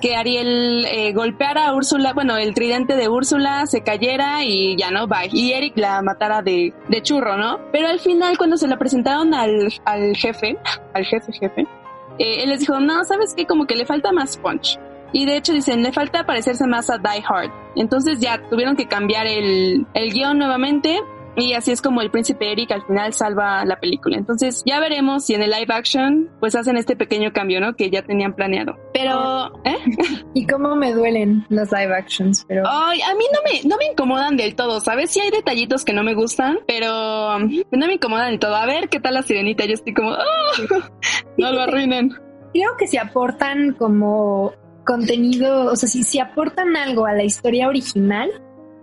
Que 0.00 0.14
Ariel 0.14 0.84
eh, 0.86 1.12
golpeara 1.12 1.66
a 1.66 1.74
Úrsula, 1.74 2.12
bueno, 2.12 2.36
el 2.36 2.54
tridente 2.54 2.94
de 2.94 3.08
Úrsula 3.08 3.66
se 3.66 3.80
cayera 3.80 4.44
y 4.44 4.76
ya 4.76 4.92
no, 4.92 5.08
bye. 5.08 5.28
Y 5.32 5.50
Eric 5.50 5.76
la 5.76 6.00
matara 6.00 6.42
de, 6.42 6.72
de 6.88 7.02
churro, 7.02 7.36
¿no? 7.36 7.58
Pero 7.72 7.88
al 7.88 7.98
final, 7.98 8.38
cuando 8.38 8.56
se 8.56 8.68
la 8.68 8.78
presentaron 8.78 9.34
al, 9.34 9.68
al 9.84 10.14
jefe, 10.14 10.56
al 10.94 11.04
jefe 11.06 11.32
jefe, 11.32 11.62
eh, 12.20 12.44
él 12.44 12.50
les 12.50 12.60
dijo, 12.60 12.78
no, 12.78 13.02
¿sabes 13.02 13.34
qué? 13.34 13.46
Como 13.46 13.66
que 13.66 13.74
le 13.74 13.84
falta 13.84 14.12
más 14.12 14.36
punch. 14.36 14.78
Y 15.12 15.26
de 15.26 15.36
hecho 15.36 15.52
dicen, 15.52 15.82
le 15.82 15.92
falta 15.92 16.26
parecerse 16.26 16.66
más 16.66 16.90
a 16.90 16.98
Die 16.98 17.24
Hard. 17.26 17.50
Entonces 17.76 18.20
ya 18.20 18.40
tuvieron 18.48 18.76
que 18.76 18.86
cambiar 18.86 19.26
el, 19.26 19.86
el 19.94 20.12
guion 20.12 20.38
nuevamente 20.38 21.00
y 21.36 21.54
así 21.54 21.70
es 21.70 21.80
como 21.80 22.00
el 22.02 22.10
príncipe 22.10 22.50
Eric 22.50 22.72
al 22.72 22.84
final 22.84 23.12
salva 23.12 23.64
la 23.64 23.78
película. 23.78 24.16
Entonces 24.16 24.62
ya 24.66 24.80
veremos 24.80 25.24
si 25.24 25.34
en 25.34 25.42
el 25.42 25.50
live 25.50 25.72
action 25.72 26.28
pues 26.40 26.54
hacen 26.54 26.76
este 26.76 26.96
pequeño 26.96 27.32
cambio, 27.32 27.60
¿no? 27.60 27.74
Que 27.74 27.90
ya 27.90 28.02
tenían 28.02 28.34
planeado. 28.34 28.76
Pero, 28.92 29.52
¿eh? 29.64 29.76
Y 30.34 30.46
cómo 30.46 30.76
me 30.76 30.92
duelen 30.92 31.46
los 31.48 31.70
live 31.72 31.94
actions, 31.94 32.44
pero... 32.46 32.64
Ay, 32.66 33.00
a 33.02 33.14
mí 33.14 33.24
no 33.32 33.40
me, 33.44 33.68
no 33.68 33.76
me 33.76 33.86
incomodan 33.86 34.36
del 34.36 34.54
todo, 34.54 34.80
¿sabes? 34.80 35.10
Sí 35.10 35.20
hay 35.20 35.30
detallitos 35.30 35.84
que 35.84 35.92
no 35.92 36.02
me 36.02 36.14
gustan, 36.14 36.58
pero 36.66 37.38
no 37.38 37.86
me 37.86 37.94
incomodan 37.94 38.30
del 38.30 38.38
todo. 38.38 38.56
A 38.56 38.66
ver 38.66 38.88
qué 38.88 39.00
tal 39.00 39.14
la 39.14 39.22
sirenita. 39.22 39.64
Yo 39.64 39.74
estoy 39.74 39.94
como, 39.94 40.12
¡Oh! 40.12 40.78
no 41.38 41.52
lo 41.52 41.60
arruinen. 41.60 42.10
Creo 42.52 42.76
que 42.76 42.86
si 42.86 42.96
aportan 42.96 43.74
como 43.74 44.52
contenido, 44.84 45.66
o 45.66 45.76
sea, 45.76 45.88
si, 45.88 46.18
aportan 46.18 46.76
algo 46.76 47.06
a 47.06 47.12
la 47.12 47.24
historia 47.24 47.68
original, 47.68 48.30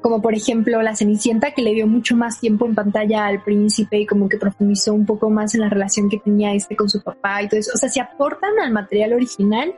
como 0.02 0.22
por 0.22 0.34
ejemplo 0.36 0.82
la 0.82 0.96
Cenicienta 0.96 1.52
que 1.52 1.62
le 1.62 1.74
dio 1.74 1.88
mucho 1.88 2.16
más 2.16 2.40
tiempo 2.40 2.66
en 2.66 2.76
pantalla 2.76 3.26
al 3.26 3.44
príncipe 3.44 4.00
y 4.00 4.06
como 4.06 4.30
que 4.30 4.38
profundizó 4.38 4.94
un 4.94 5.06
poco 5.06 5.30
más 5.30 5.56
en 5.56 5.62
la 5.62 5.70
relación 5.70 6.10
que 6.10 6.20
tenía 6.20 6.54
este 6.54 6.76
con 6.76 6.90
su 6.90 7.02
papá 7.02 7.42
y 7.42 7.50
todo 7.50 7.60
eso. 7.60 7.72
O 7.74 7.78
sea, 7.78 7.90
si 7.90 8.00
aportan 8.00 8.60
al 8.62 8.72
material 8.72 9.14
original, 9.14 9.74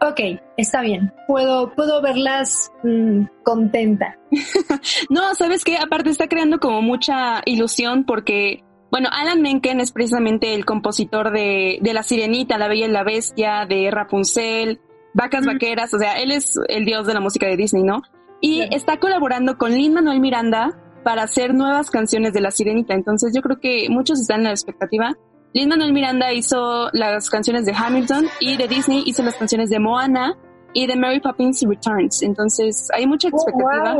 ok, 0.00 0.20
está 0.56 0.80
bien, 0.82 1.12
puedo, 1.26 1.74
puedo 1.74 2.00
verlas 2.00 2.70
mm, 2.82 3.24
contenta. 3.42 4.18
no, 5.10 5.34
sabes 5.34 5.64
que 5.64 5.76
aparte 5.76 6.10
está 6.10 6.28
creando 6.28 6.58
como 6.58 6.80
mucha 6.80 7.42
ilusión 7.44 8.04
porque 8.04 8.62
bueno, 8.90 9.08
Alan 9.12 9.42
Menken 9.42 9.80
es 9.80 9.90
precisamente 9.90 10.54
el 10.54 10.64
compositor 10.64 11.32
de, 11.32 11.78
de 11.82 11.92
La 11.92 12.02
Sirenita, 12.02 12.56
La 12.56 12.68
Bella 12.68 12.86
y 12.86 12.90
la 12.90 13.02
Bestia, 13.02 13.66
de 13.68 13.90
Rapunzel, 13.90 14.80
vacas 15.16 15.46
vaqueras, 15.46 15.92
o 15.94 15.98
sea, 15.98 16.20
él 16.20 16.30
es 16.30 16.54
el 16.68 16.84
dios 16.84 17.06
de 17.06 17.14
la 17.14 17.20
música 17.20 17.46
de 17.46 17.56
Disney, 17.56 17.82
¿no? 17.82 18.02
Y 18.40 18.62
está 18.74 18.98
colaborando 18.98 19.56
con 19.56 19.72
Lin 19.72 19.94
Manuel 19.94 20.20
Miranda 20.20 20.78
para 21.02 21.22
hacer 21.22 21.54
nuevas 21.54 21.90
canciones 21.90 22.34
de 22.34 22.42
La 22.42 22.50
Sirenita. 22.50 22.92
Entonces 22.92 23.32
yo 23.34 23.40
creo 23.40 23.58
que 23.58 23.86
muchos 23.88 24.20
están 24.20 24.40
en 24.40 24.44
la 24.44 24.50
expectativa. 24.50 25.16
Lin 25.54 25.70
Manuel 25.70 25.94
Miranda 25.94 26.34
hizo 26.34 26.90
las 26.92 27.30
canciones 27.30 27.64
de 27.64 27.72
Hamilton 27.74 28.26
y 28.40 28.58
de 28.58 28.68
Disney 28.68 29.04
hizo 29.06 29.22
las 29.22 29.36
canciones 29.36 29.70
de 29.70 29.78
Moana 29.78 30.36
y 30.74 30.86
de 30.86 30.96
Mary 30.96 31.20
Poppins 31.20 31.64
Returns. 31.66 32.22
Entonces 32.22 32.88
hay 32.94 33.06
mucha 33.06 33.28
oh, 33.28 33.36
expectativa. 33.36 33.96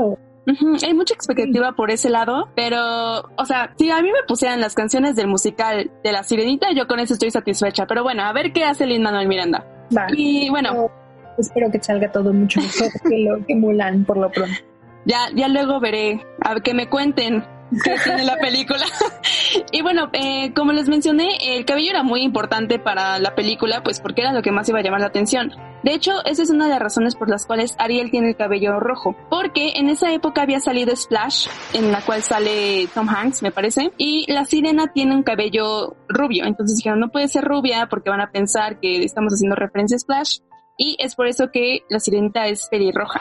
Hay 0.87 0.95
mucha 0.95 1.15
expectativa 1.15 1.73
por 1.73 1.91
ese 1.91 2.09
lado, 2.09 2.51
pero, 2.55 3.23
o 3.37 3.45
sea, 3.47 3.75
si 3.77 3.91
a 3.91 4.01
mí 4.01 4.13
me 4.13 4.23
pusieran 4.29 4.61
las 4.61 4.75
canciones 4.75 5.17
del 5.17 5.27
musical 5.27 5.91
de 6.05 6.13
La 6.13 6.23
Sirenita, 6.23 6.69
yo 6.73 6.87
con 6.87 7.01
eso 7.01 7.15
estoy 7.15 7.33
satisfecha. 7.33 7.87
Pero 7.87 8.05
bueno, 8.05 8.23
a 8.23 8.33
ver 8.33 8.53
qué 8.53 8.63
hace 8.63 8.87
Lin 8.87 9.03
Manuel 9.03 9.27
Miranda. 9.27 9.67
Y 10.15 10.49
bueno, 10.51 10.91
espero 11.39 11.71
que 11.71 11.83
salga 11.83 12.11
todo 12.13 12.33
mucho 12.33 12.61
mejor 12.61 12.89
que 13.09 13.19
lo 13.19 13.45
que 13.47 13.55
Mulan 13.55 14.05
por 14.05 14.17
lo 14.17 14.31
pronto. 14.31 14.57
Ya, 15.05 15.29
ya 15.35 15.49
luego 15.49 15.79
veré, 15.81 16.27
a 16.41 16.59
que 16.61 16.75
me 16.75 16.89
cuenten 16.89 17.45
qué 17.85 17.97
tiene 18.03 18.25
la 18.25 18.37
película. 18.37 18.85
y 19.73 19.83
bueno, 19.83 20.09
eh, 20.13 20.53
como 20.55 20.73
les 20.73 20.89
mencioné, 20.89 21.57
el 21.57 21.65
cabello 21.65 21.91
era 21.91 22.03
muy 22.03 22.23
importante 22.23 22.79
para 22.79 23.19
la 23.19 23.35
película, 23.35 23.83
pues 23.83 24.01
porque 24.01 24.23
era 24.23 24.33
lo 24.33 24.43
que 24.43 24.53
más 24.53 24.69
iba 24.69 24.79
a 24.79 24.83
llamar 24.83 25.01
la 25.01 25.07
atención. 25.07 25.53
De 25.83 25.95
hecho, 25.95 26.25
esa 26.25 26.43
es 26.43 26.51
una 26.51 26.65
de 26.65 26.71
las 26.71 26.81
razones 26.81 27.15
por 27.15 27.29
las 27.29 27.47
cuales 27.47 27.77
Ariel 27.79 28.11
tiene 28.11 28.31
el 28.31 28.37
cabello 28.37 28.81
rojo, 28.81 29.15
porque 29.31 29.75
en 29.77 29.89
esa 29.89 30.13
época 30.13 30.43
había 30.43 30.59
salido 30.59 30.95
Splash, 30.97 31.47
en 31.75 31.93
la 31.93 32.01
cual 32.01 32.23
sale 32.23 32.89
Tom 32.93 33.09
Hanks, 33.09 33.43
me 33.43 33.53
parece, 33.53 33.93
y 33.97 34.31
la 34.33 34.45
sirena 34.47 34.89
tiene 34.93 35.15
un 35.15 35.23
cabello 35.23 35.95
rubio, 36.09 36.45
entonces 36.45 36.79
dijeron, 36.79 36.99
no 36.99 37.11
puede 37.11 37.29
ser 37.29 37.45
rubia 37.45 37.87
porque 37.89 38.11
van 38.11 38.21
a 38.21 38.33
pensar 38.33 38.81
que 38.81 39.05
estamos 39.05 39.35
haciendo 39.35 39.55
referencia 39.55 39.95
a 39.95 40.01
Splash, 40.01 40.39
y 40.77 40.97
es 40.99 41.15
por 41.15 41.27
eso 41.27 41.51
que 41.53 41.81
la 41.89 42.01
sirenita 42.01 42.47
es 42.47 42.69
pelirroja. 42.69 43.21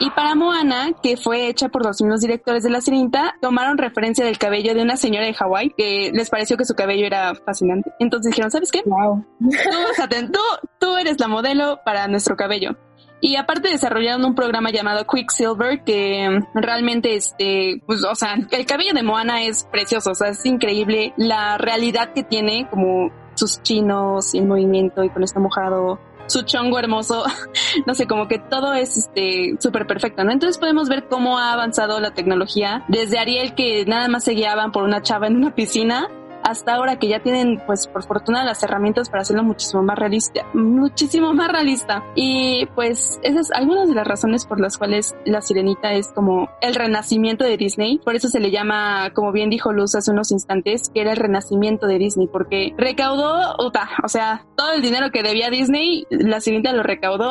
Y 0.00 0.10
para 0.10 0.34
Moana, 0.34 0.90
que 1.00 1.16
fue 1.16 1.46
hecha 1.46 1.68
por 1.68 1.84
los 1.84 2.00
mismos 2.02 2.20
directores 2.22 2.64
de 2.64 2.70
La 2.70 2.80
Sirenita, 2.80 3.36
tomaron 3.40 3.78
referencia 3.78 4.24
del 4.24 4.36
cabello 4.36 4.74
de 4.74 4.82
una 4.82 4.96
señora 4.96 5.26
de 5.26 5.34
Hawái 5.34 5.74
que 5.76 6.10
les 6.12 6.28
pareció 6.28 6.56
que 6.56 6.64
su 6.64 6.74
cabello 6.74 7.06
era 7.06 7.34
fascinante. 7.34 7.92
Entonces 8.00 8.30
dijeron, 8.30 8.50
¿sabes 8.50 8.72
qué? 8.72 8.82
Wow. 8.84 9.24
Tú, 9.38 10.40
tú 10.80 10.96
eres 10.96 11.20
la 11.20 11.28
modelo 11.28 11.80
para 11.84 12.08
nuestro 12.08 12.36
cabello. 12.36 12.76
Y 13.20 13.36
aparte 13.36 13.68
desarrollaron 13.68 14.24
un 14.24 14.34
programa 14.34 14.72
llamado 14.72 15.06
Quicksilver 15.06 15.84
que 15.84 16.40
realmente, 16.54 17.14
este, 17.14 17.80
pues, 17.86 18.04
o 18.04 18.16
sea, 18.16 18.34
el 18.50 18.66
cabello 18.66 18.94
de 18.94 19.04
Moana 19.04 19.44
es 19.44 19.62
precioso, 19.70 20.10
o 20.10 20.14
sea, 20.16 20.30
es 20.30 20.44
increíble 20.44 21.14
la 21.16 21.56
realidad 21.58 22.12
que 22.12 22.24
tiene 22.24 22.66
como 22.68 23.12
sus 23.34 23.62
chinos 23.62 24.34
y 24.34 24.38
el 24.38 24.46
movimiento 24.46 25.04
y 25.04 25.08
cuando 25.08 25.26
está 25.26 25.38
mojado 25.38 26.00
su 26.26 26.42
chongo 26.42 26.78
hermoso, 26.78 27.24
no 27.86 27.94
sé, 27.94 28.06
como 28.06 28.28
que 28.28 28.38
todo 28.38 28.72
es 28.72 28.96
este 28.96 29.56
súper 29.58 29.86
perfecto, 29.86 30.24
¿no? 30.24 30.32
Entonces 30.32 30.58
podemos 30.58 30.88
ver 30.88 31.08
cómo 31.08 31.38
ha 31.38 31.52
avanzado 31.52 32.00
la 32.00 32.12
tecnología 32.12 32.84
desde 32.88 33.18
Ariel 33.18 33.54
que 33.54 33.84
nada 33.86 34.08
más 34.08 34.24
se 34.24 34.32
guiaban 34.32 34.72
por 34.72 34.84
una 34.84 35.02
chava 35.02 35.26
en 35.26 35.36
una 35.36 35.54
piscina 35.54 36.08
hasta 36.42 36.74
ahora 36.74 36.98
que 36.98 37.08
ya 37.08 37.20
tienen, 37.20 37.62
pues 37.66 37.86
por 37.86 38.04
fortuna, 38.04 38.44
las 38.44 38.62
herramientas 38.62 39.08
para 39.08 39.22
hacerlo 39.22 39.42
muchísimo 39.42 39.82
más 39.82 39.98
realista, 39.98 40.42
muchísimo 40.54 41.32
más 41.34 41.50
realista. 41.50 42.02
Y 42.14 42.66
pues 42.74 43.20
esas 43.22 43.50
algunas 43.52 43.88
de 43.88 43.94
las 43.94 44.06
razones 44.06 44.46
por 44.46 44.60
las 44.60 44.78
cuales 44.78 45.14
La 45.24 45.40
Sirenita 45.40 45.92
es 45.92 46.08
como 46.12 46.48
el 46.60 46.74
renacimiento 46.74 47.44
de 47.44 47.56
Disney. 47.56 47.98
Por 48.04 48.14
eso 48.14 48.28
se 48.28 48.40
le 48.40 48.50
llama, 48.50 49.10
como 49.14 49.32
bien 49.32 49.50
dijo 49.50 49.72
Luz 49.72 49.94
hace 49.94 50.10
unos 50.10 50.32
instantes, 50.32 50.90
que 50.92 51.00
era 51.00 51.12
el 51.12 51.16
renacimiento 51.16 51.86
de 51.86 51.98
Disney, 51.98 52.26
porque 52.26 52.72
recaudó, 52.76 53.56
o 53.58 54.08
sea, 54.08 54.44
todo 54.56 54.72
el 54.72 54.82
dinero 54.82 55.10
que 55.10 55.22
debía 55.22 55.50
Disney, 55.50 56.06
La 56.10 56.40
Sirenita 56.40 56.72
lo 56.72 56.82
recaudó 56.82 57.30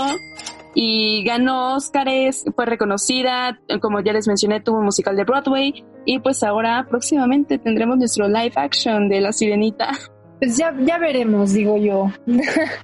y 0.73 1.23
ganó 1.23 1.75
Oscars, 1.75 2.45
fue 2.55 2.65
reconocida, 2.65 3.59
como 3.81 3.99
ya 4.01 4.13
les 4.13 4.27
mencioné, 4.27 4.61
tuvo 4.61 4.77
un 4.77 4.85
musical 4.85 5.15
de 5.15 5.23
Broadway 5.23 5.85
y 6.05 6.19
pues 6.19 6.43
ahora 6.43 6.85
próximamente 6.89 7.57
tendremos 7.57 7.97
nuestro 7.97 8.27
live 8.27 8.53
action 8.55 9.09
de 9.09 9.21
La 9.21 9.31
Sirenita. 9.31 9.91
Pues 10.41 10.57
ya, 10.57 10.75
ya 10.79 10.97
veremos, 10.97 11.53
digo 11.53 11.77
yo. 11.77 12.11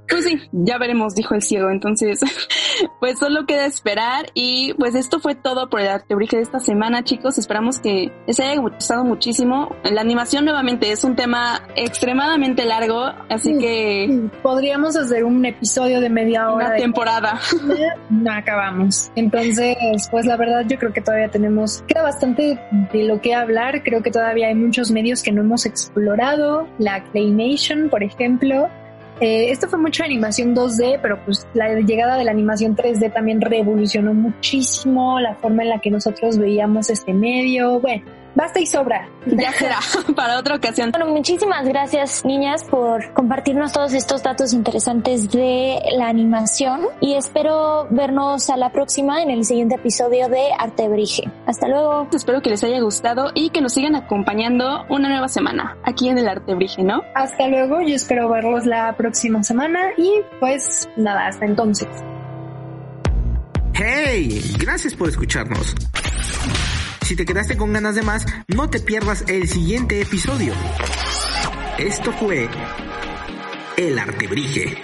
Pues 0.08 0.24
sí, 0.24 0.39
ya 0.52 0.78
veremos, 0.78 1.15
dijo 1.15 1.34
el 1.34 1.41
ciego. 1.41 1.70
Entonces, 1.70 2.22
pues 3.00 3.17
solo 3.20 3.46
queda 3.46 3.65
esperar. 3.65 4.28
Y 4.36 4.74
pues 4.76 4.93
esto 4.93 5.20
fue 5.20 5.34
todo 5.36 5.70
por 5.70 5.82
el 5.82 5.88
artebrige 5.88 6.38
de 6.38 6.43
esta 6.43 6.60
semana, 6.60 7.04
chicos. 7.04 7.38
Esperamos 7.38 7.80
que 7.80 8.12
les 8.28 8.39
haya 8.39 8.60
gustado 8.62 9.04
muchísimo. 9.04 9.76
La 9.84 10.02
animación 10.02 10.46
nuevamente 10.46 10.91
es 10.91 11.04
un 11.04 11.15
tema 11.15 11.67
extremadamente 11.76 12.63
largo, 12.65 13.12
así 13.30 13.58
que... 13.58 14.30
Podríamos 14.43 14.96
hacer 14.96 15.24
un 15.24 15.43
episodio 15.46 16.00
de 16.00 16.10
media 16.10 16.52
hora. 16.52 16.67
Una 16.67 16.76
temporada. 16.76 17.39
No 18.10 18.32
acabamos. 18.32 19.12
Entonces, 19.15 19.76
pues 20.10 20.26
la 20.26 20.38
verdad 20.38 20.63
yo 20.67 20.78
creo 20.80 20.93
que 20.93 21.02
todavía 21.02 21.30
tenemos, 21.30 21.84
queda 21.88 22.04
bastante 22.04 22.60
de 22.93 23.04
lo 23.04 23.20
que 23.22 23.36
hablar. 23.36 23.84
Creo 23.84 24.02
que 24.02 24.12
todavía 24.12 24.48
hay 24.48 24.56
muchos 24.56 24.91
medios 24.91 25.22
que 25.22 25.32
no 25.32 25.41
hemos 25.41 25.65
explorado. 25.65 26.67
La 26.80 26.96
Por 27.89 28.03
ejemplo. 28.03 28.69
Eh, 29.19 29.49
esto 29.49 29.67
fue 29.67 29.79
mucho 29.79 30.03
animación 30.03 30.55
2D, 30.55 30.99
pero 31.01 31.19
pues 31.25 31.47
la 31.55 31.73
llegada 31.79 32.17
de 32.17 32.23
la 32.23 32.29
animación 32.29 32.75
3D 32.75 33.12
también 33.12 33.41
revolucionó 33.41 34.13
muchísimo 34.13 35.19
la 35.19 35.33
forma 35.33 35.63
en 35.63 35.69
la 35.69 35.79
que 35.79 35.89
nosotros 35.89 36.38
veíamos 36.38 36.91
este 36.91 37.13
medio. 37.13 37.79
Bueno, 37.79 38.03
basta 38.38 38.60
y 38.60 38.67
sobra. 38.67 39.10
Ya 39.26 39.52
será 39.52 39.80
para 40.15 40.38
otra 40.39 40.56
ocasión. 40.56 40.91
Bueno, 40.91 41.08
muchísimas 41.08 41.67
gracias, 41.67 42.23
niñas, 42.23 42.63
por 42.63 43.13
compartirnos 43.13 43.73
todos 43.73 43.93
estos 43.93 44.21
datos 44.23 44.54
interesantes 44.54 45.30
de 45.32 45.80
la 45.97 46.08
animación 46.08 46.82
y 47.02 47.15
espero 47.15 47.88
vernos 47.89 48.50
a 48.50 48.58
la 48.58 48.71
próxima 48.71 49.21
en 49.23 49.32
el 49.32 49.43
siguiente 49.43 49.76
episodio 49.76 50.30
de 50.30 50.54
Arte 50.58 50.88
Brige. 50.88 51.23
Hasta 51.47 51.67
luego. 51.67 52.08
Espero 52.13 52.41
que 52.41 52.52
les 52.52 52.63
haya 52.63 52.80
gustado 52.80 53.32
y 53.34 53.50
que 53.50 53.60
nos 53.60 53.73
sigan 53.73 53.95
acompañando 53.95 54.86
una 54.89 55.10
nueva 55.10 55.28
semana 55.28 55.76
aquí 55.84 56.08
en 56.08 56.19
el 56.19 56.28
Arte 56.28 56.54
Brige, 56.54 56.84
¿no? 56.84 57.02
Hasta 57.15 57.47
luego, 57.47 57.82
yo 57.82 57.95
espero 57.95 58.30
verlos 58.30 58.65
la 58.67 58.95
próxima 58.95 59.43
semana 59.43 59.80
y 59.97 60.21
pues 60.39 60.88
nada, 60.95 61.28
hasta 61.28 61.45
entonces. 61.45 61.89
¡Hey! 63.73 64.41
Gracias 64.60 64.93
por 64.93 65.10
escucharnos. 65.10 65.76
Si 67.08 67.15
te 67.15 67.24
quedaste 67.24 67.56
con 67.56 67.72
ganas 67.72 67.96
de 67.96 68.02
más, 68.02 68.26
no 68.50 68.70
te 68.70 68.82
pierdas 68.82 69.24
el 69.30 69.48
siguiente 69.48 70.02
episodio. 70.02 70.54
Esto 71.78 72.12
fue 72.12 72.50
El 73.78 73.98
Artebrige. 73.98 74.78